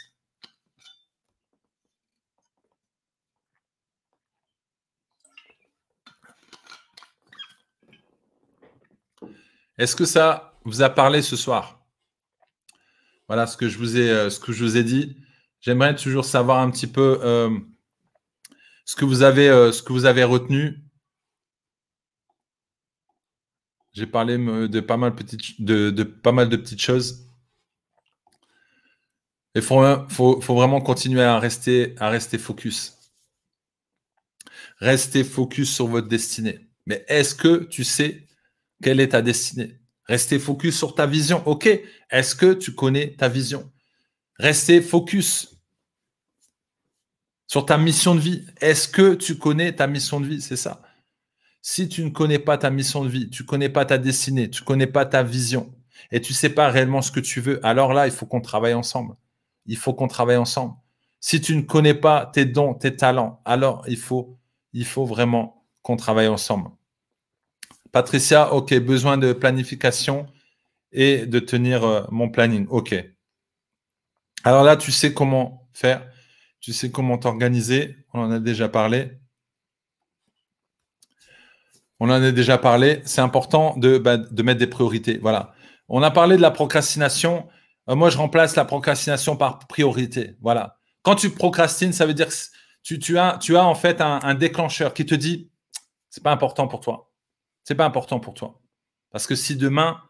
[9.77, 11.76] Est-ce que ça vous a parlé ce soir?
[13.28, 15.17] Voilà ce que je vous ai, euh, ce que je vous ai dit.
[15.61, 17.49] J'aimerais toujours savoir un petit peu euh,
[18.86, 20.84] ce que vous avez, euh, ce que vous avez retenu.
[23.93, 27.28] J'ai parlé de pas mal, de, petites choses.
[29.55, 32.93] Il faut, vraiment continuer à rester, à rester focus.
[34.78, 36.69] Restez focus sur votre destinée.
[36.86, 38.28] Mais est-ce que tu sais
[38.84, 39.80] quelle est ta destinée?
[40.08, 41.43] Restez focus sur ta vision.
[41.47, 41.68] OK.
[42.10, 43.70] Est-ce que tu connais ta vision?
[44.39, 45.58] Restez focus
[47.47, 48.45] sur ta mission de vie.
[48.62, 50.41] Est-ce que tu connais ta mission de vie?
[50.41, 50.82] C'est ça.
[51.62, 54.49] Si tu ne connais pas ta mission de vie, tu ne connais pas ta destinée,
[54.49, 55.74] tu ne connais pas ta vision
[56.12, 58.41] et tu ne sais pas réellement ce que tu veux, alors là, il faut qu'on
[58.41, 59.16] travaille ensemble.
[59.66, 60.76] Il faut qu'on travaille ensemble.
[61.20, 64.38] Si tu ne connais pas tes dons, tes talents, alors il faut,
[64.72, 66.70] il faut vraiment qu'on travaille ensemble.
[67.91, 70.27] Patricia, OK, besoin de planification
[70.91, 72.67] et de tenir euh, mon planning.
[72.69, 72.95] OK.
[74.43, 76.07] Alors là, tu sais comment faire,
[76.59, 77.95] tu sais comment t'organiser.
[78.13, 79.19] On en a déjà parlé.
[81.99, 83.01] On en a déjà parlé.
[83.05, 85.17] C'est important de, bah, de, mettre des priorités.
[85.17, 85.53] Voilà.
[85.89, 87.47] On a parlé de la procrastination.
[87.89, 90.35] Euh, moi, je remplace la procrastination par priorité.
[90.41, 90.77] Voilà.
[91.01, 92.33] Quand tu procrastines, ça veut dire que
[92.83, 95.49] tu, tu, as, tu as en fait un, un déclencheur qui te dit
[96.09, 97.07] c'est pas important pour toi
[97.68, 98.61] c'est pas important pour toi.
[99.11, 100.01] Parce que si demain,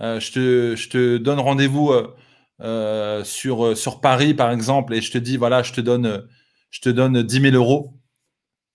[0.00, 2.14] euh, je, te, donne rendez-vous euh,
[2.60, 6.28] euh, sur, Paris, par exemple, et je te dis, voilà, je te donne,
[6.70, 7.98] je te donne 10 000 euros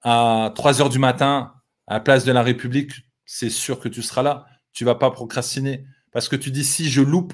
[0.01, 1.53] à 3 heures du matin
[1.88, 2.91] à la place de la République,
[3.26, 4.45] c'est sûr que tu seras là.
[4.74, 5.86] Tu vas pas procrastiner.
[6.12, 7.34] Parce que tu dis, si je loupe,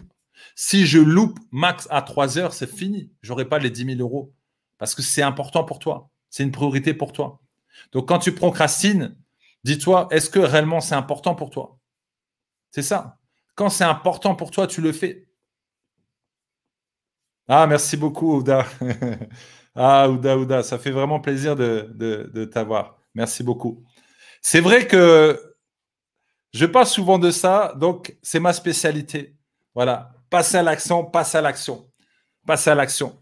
[0.55, 3.11] si je loupe max à 3 heures, c'est fini.
[3.23, 4.35] J'aurai pas les 10 000 euros.
[4.77, 6.11] Parce que c'est important pour toi.
[6.29, 7.41] C'est une priorité pour toi.
[7.93, 9.15] Donc, quand tu procrastines,
[9.67, 11.77] dis-toi, est-ce que réellement c'est important pour toi?
[12.71, 13.17] C'est ça.
[13.55, 15.27] Quand c'est important pour toi, tu le fais.
[17.47, 18.65] Ah, merci beaucoup, Ouda.
[19.75, 22.97] ah, Ouda, Ouda, ça fait vraiment plaisir de, de t'avoir.
[23.13, 23.83] Merci beaucoup.
[24.41, 25.55] C'est vrai que
[26.53, 29.35] je parle souvent de ça, donc c'est ma spécialité.
[29.75, 31.91] Voilà, passer à l'action, passer à l'action,
[32.45, 33.21] passer à l'action.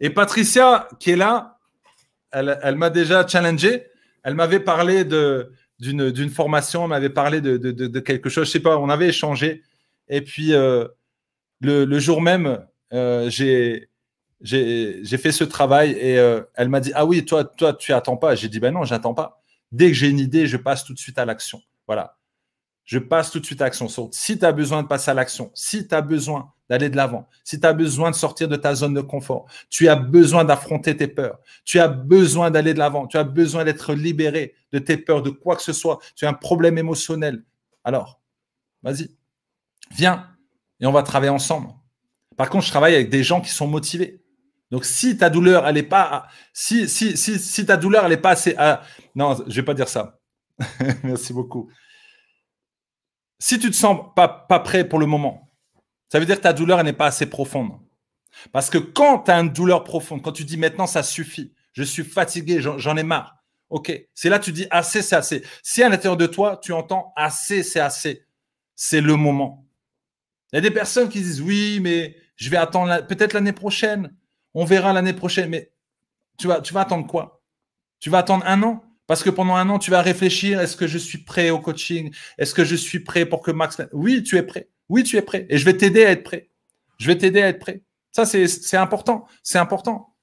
[0.00, 1.58] Et Patricia, qui est là,
[2.30, 3.86] elle, m'a déjà challengé.
[4.22, 5.04] Elle m'avait parlé
[5.82, 9.62] d'une formation, m'avait parlé de, quelque chose, je sais pas, on avait échangé.
[10.08, 10.86] Et puis, euh,
[11.60, 13.88] le, jour même, euh, j'ai
[15.18, 18.34] fait ce travail et euh, elle m'a dit, ah oui, toi, toi tu attends pas.
[18.36, 19.42] J'ai dit, ben non, j'attends pas.
[19.72, 21.60] Dès que j'ai une idée, je passe tout de suite à l'action.
[21.86, 22.16] Voilà.
[22.84, 23.88] Je passe tout de suite à l'action.
[24.10, 27.28] Si tu as besoin de passer à l'action, si tu as besoin d'aller de l'avant,
[27.44, 30.96] si tu as besoin de sortir de ta zone de confort, tu as besoin d'affronter
[30.96, 34.96] tes peurs, tu as besoin d'aller de l'avant, tu as besoin d'être libéré de tes
[34.96, 37.44] peurs, de quoi que ce soit, tu as un problème émotionnel.
[37.84, 38.20] Alors,
[38.82, 39.10] vas-y,
[39.92, 40.28] viens
[40.80, 41.68] et on va travailler ensemble.
[42.36, 44.20] Par contre, je travaille avec des gens qui sont motivés.
[44.72, 48.16] Donc, si ta douleur, elle n'est pas, si, si, si, si ta douleur, elle n'est
[48.16, 48.56] pas assez,
[49.14, 50.18] non, je vais pas dire ça.
[51.04, 51.70] Merci beaucoup.
[53.42, 54.28] Si tu te sens pas,
[54.60, 55.52] prêt pour le moment,
[56.08, 57.72] ça veut dire que ta douleur, n'est pas assez profonde.
[58.52, 61.82] Parce que quand tu as une douleur profonde, quand tu dis maintenant, ça suffit, je
[61.82, 63.42] suis fatigué, j'en ai marre.
[63.68, 65.42] OK, c'est là que tu dis assez, c'est assez.
[65.64, 68.24] Si à l'intérieur de toi, tu entends assez, c'est assez,
[68.76, 69.66] c'est le moment.
[70.52, 74.14] Il y a des personnes qui disent oui, mais je vais attendre peut-être l'année prochaine.
[74.54, 75.50] On verra l'année prochaine.
[75.50, 75.72] Mais
[76.38, 77.42] tu vas attendre quoi?
[77.98, 78.84] Tu vas attendre un an?
[79.12, 82.14] Parce que pendant un an, tu vas réfléchir est-ce que je suis prêt au coaching?
[82.38, 83.78] Est-ce que je suis prêt pour que Max.
[83.92, 84.70] Oui, tu es prêt.
[84.88, 85.44] Oui, tu es prêt.
[85.50, 86.48] Et je vais t'aider à être prêt.
[86.96, 87.82] Je vais t'aider à être prêt.
[88.10, 89.26] Ça, c'est important.
[89.42, 90.14] C'est important.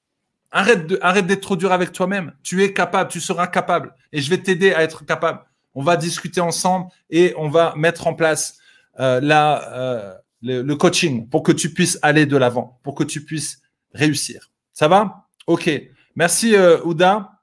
[0.50, 2.32] Arrête de, arrête d'être trop dur avec toi-même.
[2.42, 3.94] Tu es capable, tu seras capable.
[4.10, 5.38] Et je vais t'aider à être capable.
[5.74, 8.58] On va discuter ensemble et on va mettre en place
[8.98, 13.24] euh, la, euh, le, coaching pour que tu puisses aller de l'avant, pour que tu
[13.24, 13.62] puisses
[13.94, 14.50] réussir.
[14.72, 15.28] Ça va?
[15.46, 15.70] Ok.
[16.16, 17.36] Merci, euh, Ouda.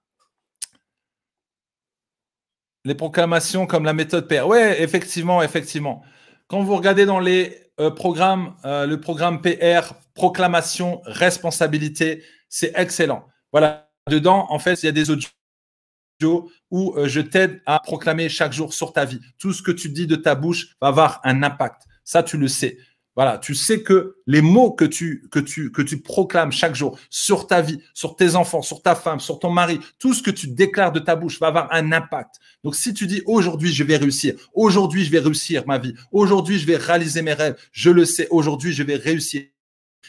[2.87, 4.47] Les proclamations comme la méthode PR.
[4.47, 6.03] Ouais, effectivement, effectivement.
[6.47, 13.25] Quand vous regardez dans les euh, programmes, euh, le programme PR, proclamation, responsabilité, c'est excellent.
[13.51, 13.89] Voilà.
[14.09, 18.73] Dedans, en fait, il y a des audios où je t'aide à proclamer chaque jour
[18.73, 19.19] sur ta vie.
[19.37, 21.81] Tout ce que tu dis de ta bouche va avoir un impact.
[22.05, 22.77] Ça, tu le sais.
[23.17, 26.99] Voilà, tu sais que les mots que tu, que tu, que tu proclames chaque jour
[27.09, 30.29] sur ta vie, sur tes enfants, sur ta femme, sur ton mari, tout ce que
[30.29, 32.35] tu déclares de ta bouche va avoir un impact.
[32.63, 36.59] Donc, si tu dis aujourd'hui, je vais réussir, aujourd'hui, je vais réussir ma vie, aujourd'hui,
[36.59, 39.45] je vais réaliser mes rêves, je le sais, aujourd'hui, je vais réussir.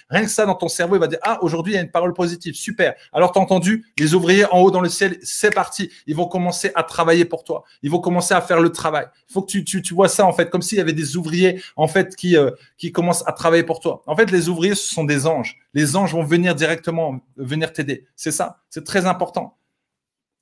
[0.08, 1.90] Rien que ça, dans ton cerveau, il va dire Ah, aujourd'hui, il y a une
[1.90, 2.54] parole positive.
[2.54, 2.94] Super.
[3.12, 5.90] Alors, tu as entendu Les ouvriers en haut dans le ciel, c'est parti.
[6.06, 7.64] Ils vont commencer à travailler pour toi.
[7.82, 9.06] Ils vont commencer à faire le travail.
[9.28, 11.16] Il faut que tu, tu, tu, vois ça, en fait, comme s'il y avait des
[11.16, 14.02] ouvriers, en fait, qui, euh, qui commencent à travailler pour toi.
[14.06, 15.58] En fait, les ouvriers, ce sont des anges.
[15.74, 18.06] Les anges vont venir directement, venir t'aider.
[18.16, 18.60] C'est ça.
[18.70, 19.56] C'est très important.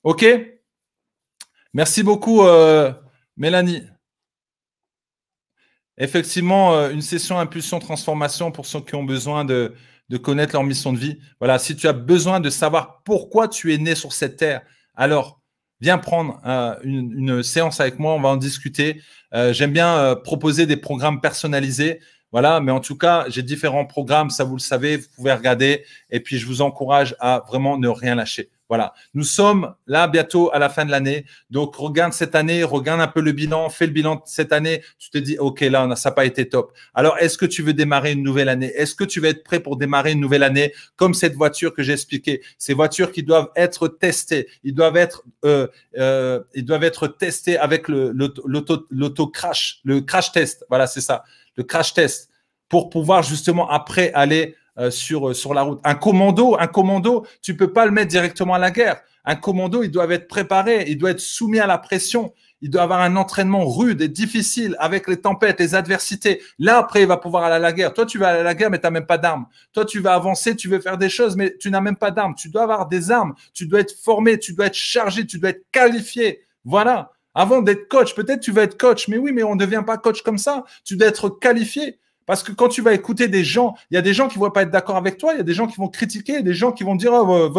[0.03, 0.25] OK?
[1.73, 2.91] Merci beaucoup, euh,
[3.35, 3.83] Mélanie.
[5.97, 9.73] Effectivement, euh, une session impulsion transformation pour ceux qui ont besoin de,
[10.21, 11.17] connaître leur mission de vie.
[11.39, 14.61] Voilà, si tu as besoin de savoir pourquoi tu es né sur cette terre,
[14.95, 15.41] alors
[15.81, 19.01] viens prendre euh, une, séance avec moi, on va en discuter.
[19.33, 21.99] Euh, j'aime bien proposer des programmes personnalisés.
[22.31, 25.85] Voilà, mais en tout cas, j'ai différents programmes, ça vous le savez, vous pouvez regarder.
[26.09, 28.49] Et puis, je vous encourage à vraiment ne rien lâcher.
[28.69, 28.93] Voilà.
[29.13, 31.25] Nous sommes là bientôt à la fin de l'année.
[31.49, 34.83] Donc, regarde cette année, regarde un peu le bilan, fais le bilan de cette année.
[34.99, 36.73] Tu te dis, OK, là, ça n'a pas été top.
[36.93, 38.71] Alors, est-ce que tu veux démarrer une nouvelle année?
[38.75, 41.81] Est-ce que tu vas être prêt pour démarrer une nouvelle année comme cette voiture que
[41.81, 42.41] j'ai expliqué?
[42.57, 44.47] Ces voitures qui doivent être testées.
[44.63, 50.31] Ils doivent être, euh, euh, ils doivent être testés avec le, l'auto crash, le crash
[50.33, 50.65] test.
[50.69, 51.23] Voilà, c'est ça.
[51.55, 52.29] Le crash test
[52.69, 55.79] pour pouvoir justement après aller euh, sur, euh, sur la route.
[55.83, 59.01] Un commando, un commando, tu peux pas le mettre directement à la guerre.
[59.25, 62.33] Un commando, il doit être préparé, il doit être soumis à la pression.
[62.61, 66.41] Il doit avoir un entraînement rude et difficile avec les tempêtes, les adversités.
[66.59, 67.93] Là, après, il va pouvoir aller à la guerre.
[67.93, 69.45] Toi, tu vas aller à la guerre, mais tu n'as même pas d'armes.
[69.73, 72.35] Toi, tu vas avancer, tu veux faire des choses, mais tu n'as même pas d'armes.
[72.35, 73.33] Tu dois avoir des armes.
[73.53, 76.41] Tu dois être formé, tu dois être chargé, tu dois être qualifié.
[76.63, 77.11] Voilà.
[77.35, 79.97] Avant d'être coach, peut-être tu veux être coach, mais oui, mais on ne devient pas
[79.97, 80.63] coach comme ça.
[80.83, 81.99] Tu dois être qualifié.
[82.27, 84.51] Parce que quand tu vas écouter des gens, il y a des gens qui vont
[84.51, 86.71] pas être d'accord avec toi, il y a des gens qui vont critiquer, des gens
[86.71, 87.49] qui vont dire oh,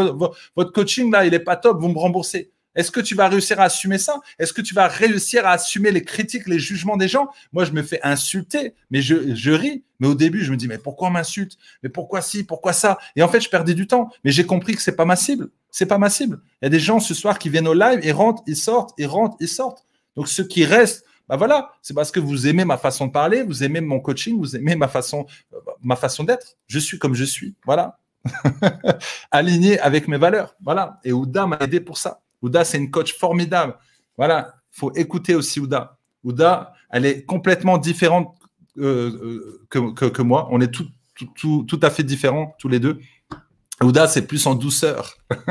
[0.55, 2.53] votre coaching là, il est pas top, vous me remboursez.
[2.75, 4.21] Est-ce que tu vas réussir à assumer ça?
[4.39, 7.29] Est-ce que tu vas réussir à assumer les critiques, les jugements des gens?
[7.53, 9.83] Moi, je me fais insulter, mais je, ris.
[9.99, 11.57] Mais au début, je me dis, mais pourquoi m'insulte?
[11.83, 12.45] Mais pourquoi ci?
[12.45, 12.99] Pourquoi ça?
[13.17, 14.11] Et en fait, je perdais du temps.
[14.23, 15.49] Mais j'ai compris que c'est pas ma cible.
[15.73, 16.41] C'est pas ma cible.
[16.63, 18.95] Il y a des gens ce soir qui viennent au live, ils rentrent, ils sortent,
[18.97, 19.85] ils rentrent, ils sortent.
[20.15, 23.43] Donc, ceux qui restent, bah voilà, c'est parce que vous aimez ma façon de parler,
[23.43, 25.27] vous aimez mon coaching, vous aimez ma façon,
[26.25, 26.57] d'être.
[26.67, 27.55] Je suis comme je suis.
[27.67, 27.99] Voilà.
[29.31, 30.55] Aligné avec mes valeurs.
[30.63, 31.01] Voilà.
[31.05, 32.23] Et Ouda m'a aidé pour ça.
[32.41, 33.77] Ouda, c'est une coach formidable.
[34.17, 35.99] Voilà, il faut écouter aussi Ouda.
[36.25, 38.35] Ouda, elle est complètement différente
[38.79, 40.49] euh, euh, que, moi.
[40.51, 40.87] On est tout,
[41.37, 43.01] tout, tout, à fait différents, tous les deux.
[43.83, 45.19] Ouda, c'est plus en douceur.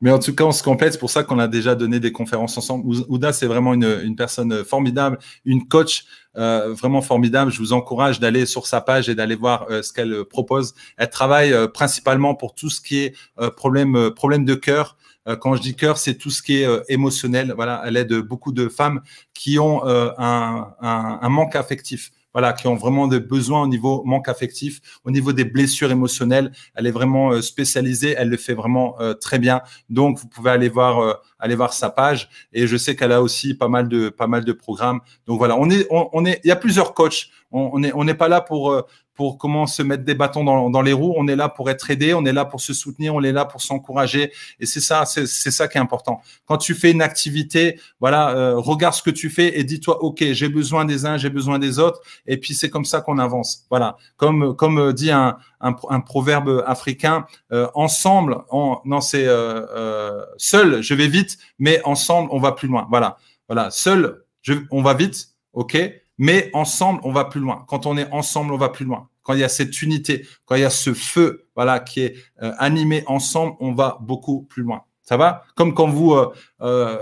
[0.00, 0.92] Mais en tout cas, on se complète.
[0.92, 2.84] C'est pour ça qu'on a déjà donné des conférences ensemble.
[3.08, 6.04] Ouda, c'est vraiment une, une, personne formidable, une coach
[6.36, 7.50] euh, vraiment formidable.
[7.50, 10.74] Je vous encourage d'aller sur sa page et d'aller voir ce qu'elle propose.
[10.98, 13.14] Elle travaille principalement pour tout ce qui est
[13.56, 14.96] problème, problème de cœur,
[15.28, 17.52] euh, quand je dis cœur, c'est tout ce qui est euh, émotionnel.
[17.56, 19.02] Voilà, elle aide beaucoup de femmes
[19.34, 23.66] qui ont euh, un, un, un manque affectif voilà, qui ont vraiment des besoins au
[23.66, 26.52] niveau manque affectif, au niveau des blessures émotionnelles.
[26.74, 29.62] Elle est vraiment spécialisée, elle le fait vraiment très bien.
[29.88, 32.28] Donc, vous pouvez aller voir, aller voir sa page.
[32.52, 35.00] Et je sais qu'elle a aussi pas mal de, pas mal de programmes.
[35.26, 37.30] Donc voilà, on est, on, est, il y a plusieurs coachs.
[37.52, 38.84] On, on est, on n'est pas là pour
[39.16, 41.14] pour comment se mettre des bâtons dans, dans, les roues.
[41.16, 43.44] On est là pour être aidé, on est là pour se soutenir, on est là
[43.44, 44.32] pour s'encourager.
[44.60, 46.20] Et c'est ça, c'est ça qui est important.
[46.46, 50.22] Quand tu fais une activité, voilà, euh, regarde ce que tu fais et dis-toi, ok,
[50.32, 52.00] j'ai besoin des uns, j'ai besoin des autres.
[52.26, 53.64] Et puis c'est comme ça qu'on avance.
[53.70, 60.24] Voilà, comme comme dit un, un, proverbe africain, euh, ensemble, en, non c'est euh, euh,
[60.36, 62.86] seul, je vais vite, mais ensemble, on va plus loin.
[62.90, 65.76] Voilà, voilà, seul, je, on va vite, ok
[66.18, 67.64] mais ensemble, on va plus loin.
[67.68, 69.08] Quand on est ensemble, on va plus loin.
[69.22, 72.14] Quand il y a cette unité, quand il y a ce feu, voilà, qui est
[72.42, 74.82] euh, animé ensemble, on va beaucoup plus loin.
[75.02, 75.44] Ça va?
[75.56, 76.96] Comme quand vous, euh, euh,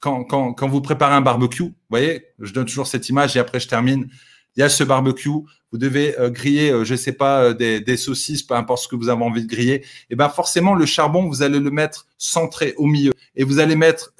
[0.00, 3.40] quand, quand, quand, vous préparez un barbecue, vous voyez, je donne toujours cette image et
[3.40, 4.08] après je termine.
[4.56, 8.54] Il y a ce barbecue, vous devez griller, je sais pas, des, des, saucisses, peu
[8.54, 9.84] importe ce que vous avez envie de griller.
[10.08, 13.76] Et ben forcément, le charbon, vous allez le mettre centré au milieu et vous allez
[13.76, 14.14] mettre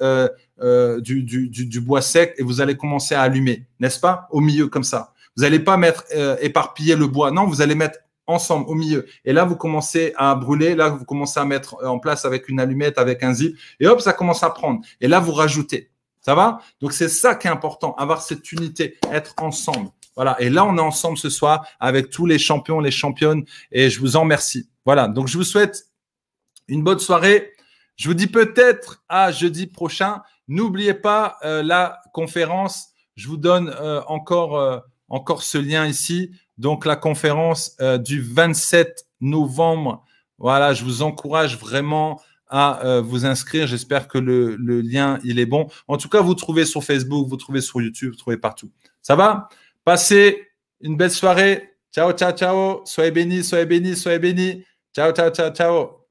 [0.61, 4.39] euh, du, du, du, bois sec et vous allez commencer à allumer, n'est-ce pas Au
[4.39, 5.13] milieu comme ça.
[5.35, 9.05] Vous n'allez pas mettre euh, éparpiller le bois, non, vous allez mettre ensemble au milieu.
[9.23, 12.59] Et là, vous commencez à brûler, là, vous commencez à mettre en place avec une
[12.59, 14.81] allumette, avec un zip, et hop, ça commence à prendre.
[14.99, 15.89] Et là, vous rajoutez.
[16.21, 16.59] Ça va?
[16.81, 19.89] Donc, c'est ça qui est important, avoir cette unité, être ensemble.
[20.15, 20.35] Voilà.
[20.41, 23.99] Et là, on est ensemble ce soir avec tous les champions, les championnes, et je
[23.99, 24.67] vous en remercie.
[24.83, 25.07] Voilà.
[25.07, 25.85] Donc, je vous souhaite
[26.67, 27.53] une bonne soirée.
[27.95, 30.21] Je vous dis peut-être à jeudi prochain.
[30.47, 32.89] N'oubliez pas euh, la conférence.
[33.15, 34.79] Je vous donne euh, encore, euh,
[35.09, 36.31] encore ce lien ici.
[36.57, 40.03] Donc, la conférence du 27 novembre.
[40.39, 42.19] Voilà, je vous encourage vraiment
[42.49, 43.67] à vous inscrire.
[43.67, 45.67] J'espère que le, le, lien, il est bon.
[45.87, 48.71] En tout cas, vous trouvez sur Facebook, vous trouvez sur YouTube, vous trouvez partout.
[49.03, 49.49] Ça va?
[49.83, 50.47] Passez
[50.81, 51.75] une belle soirée.
[51.93, 52.81] Ciao, ciao, ciao.
[52.85, 54.63] Soyez bénis, soyez bénis, soyez bénis.
[54.95, 56.06] Ciao, ciao, ciao, ciao.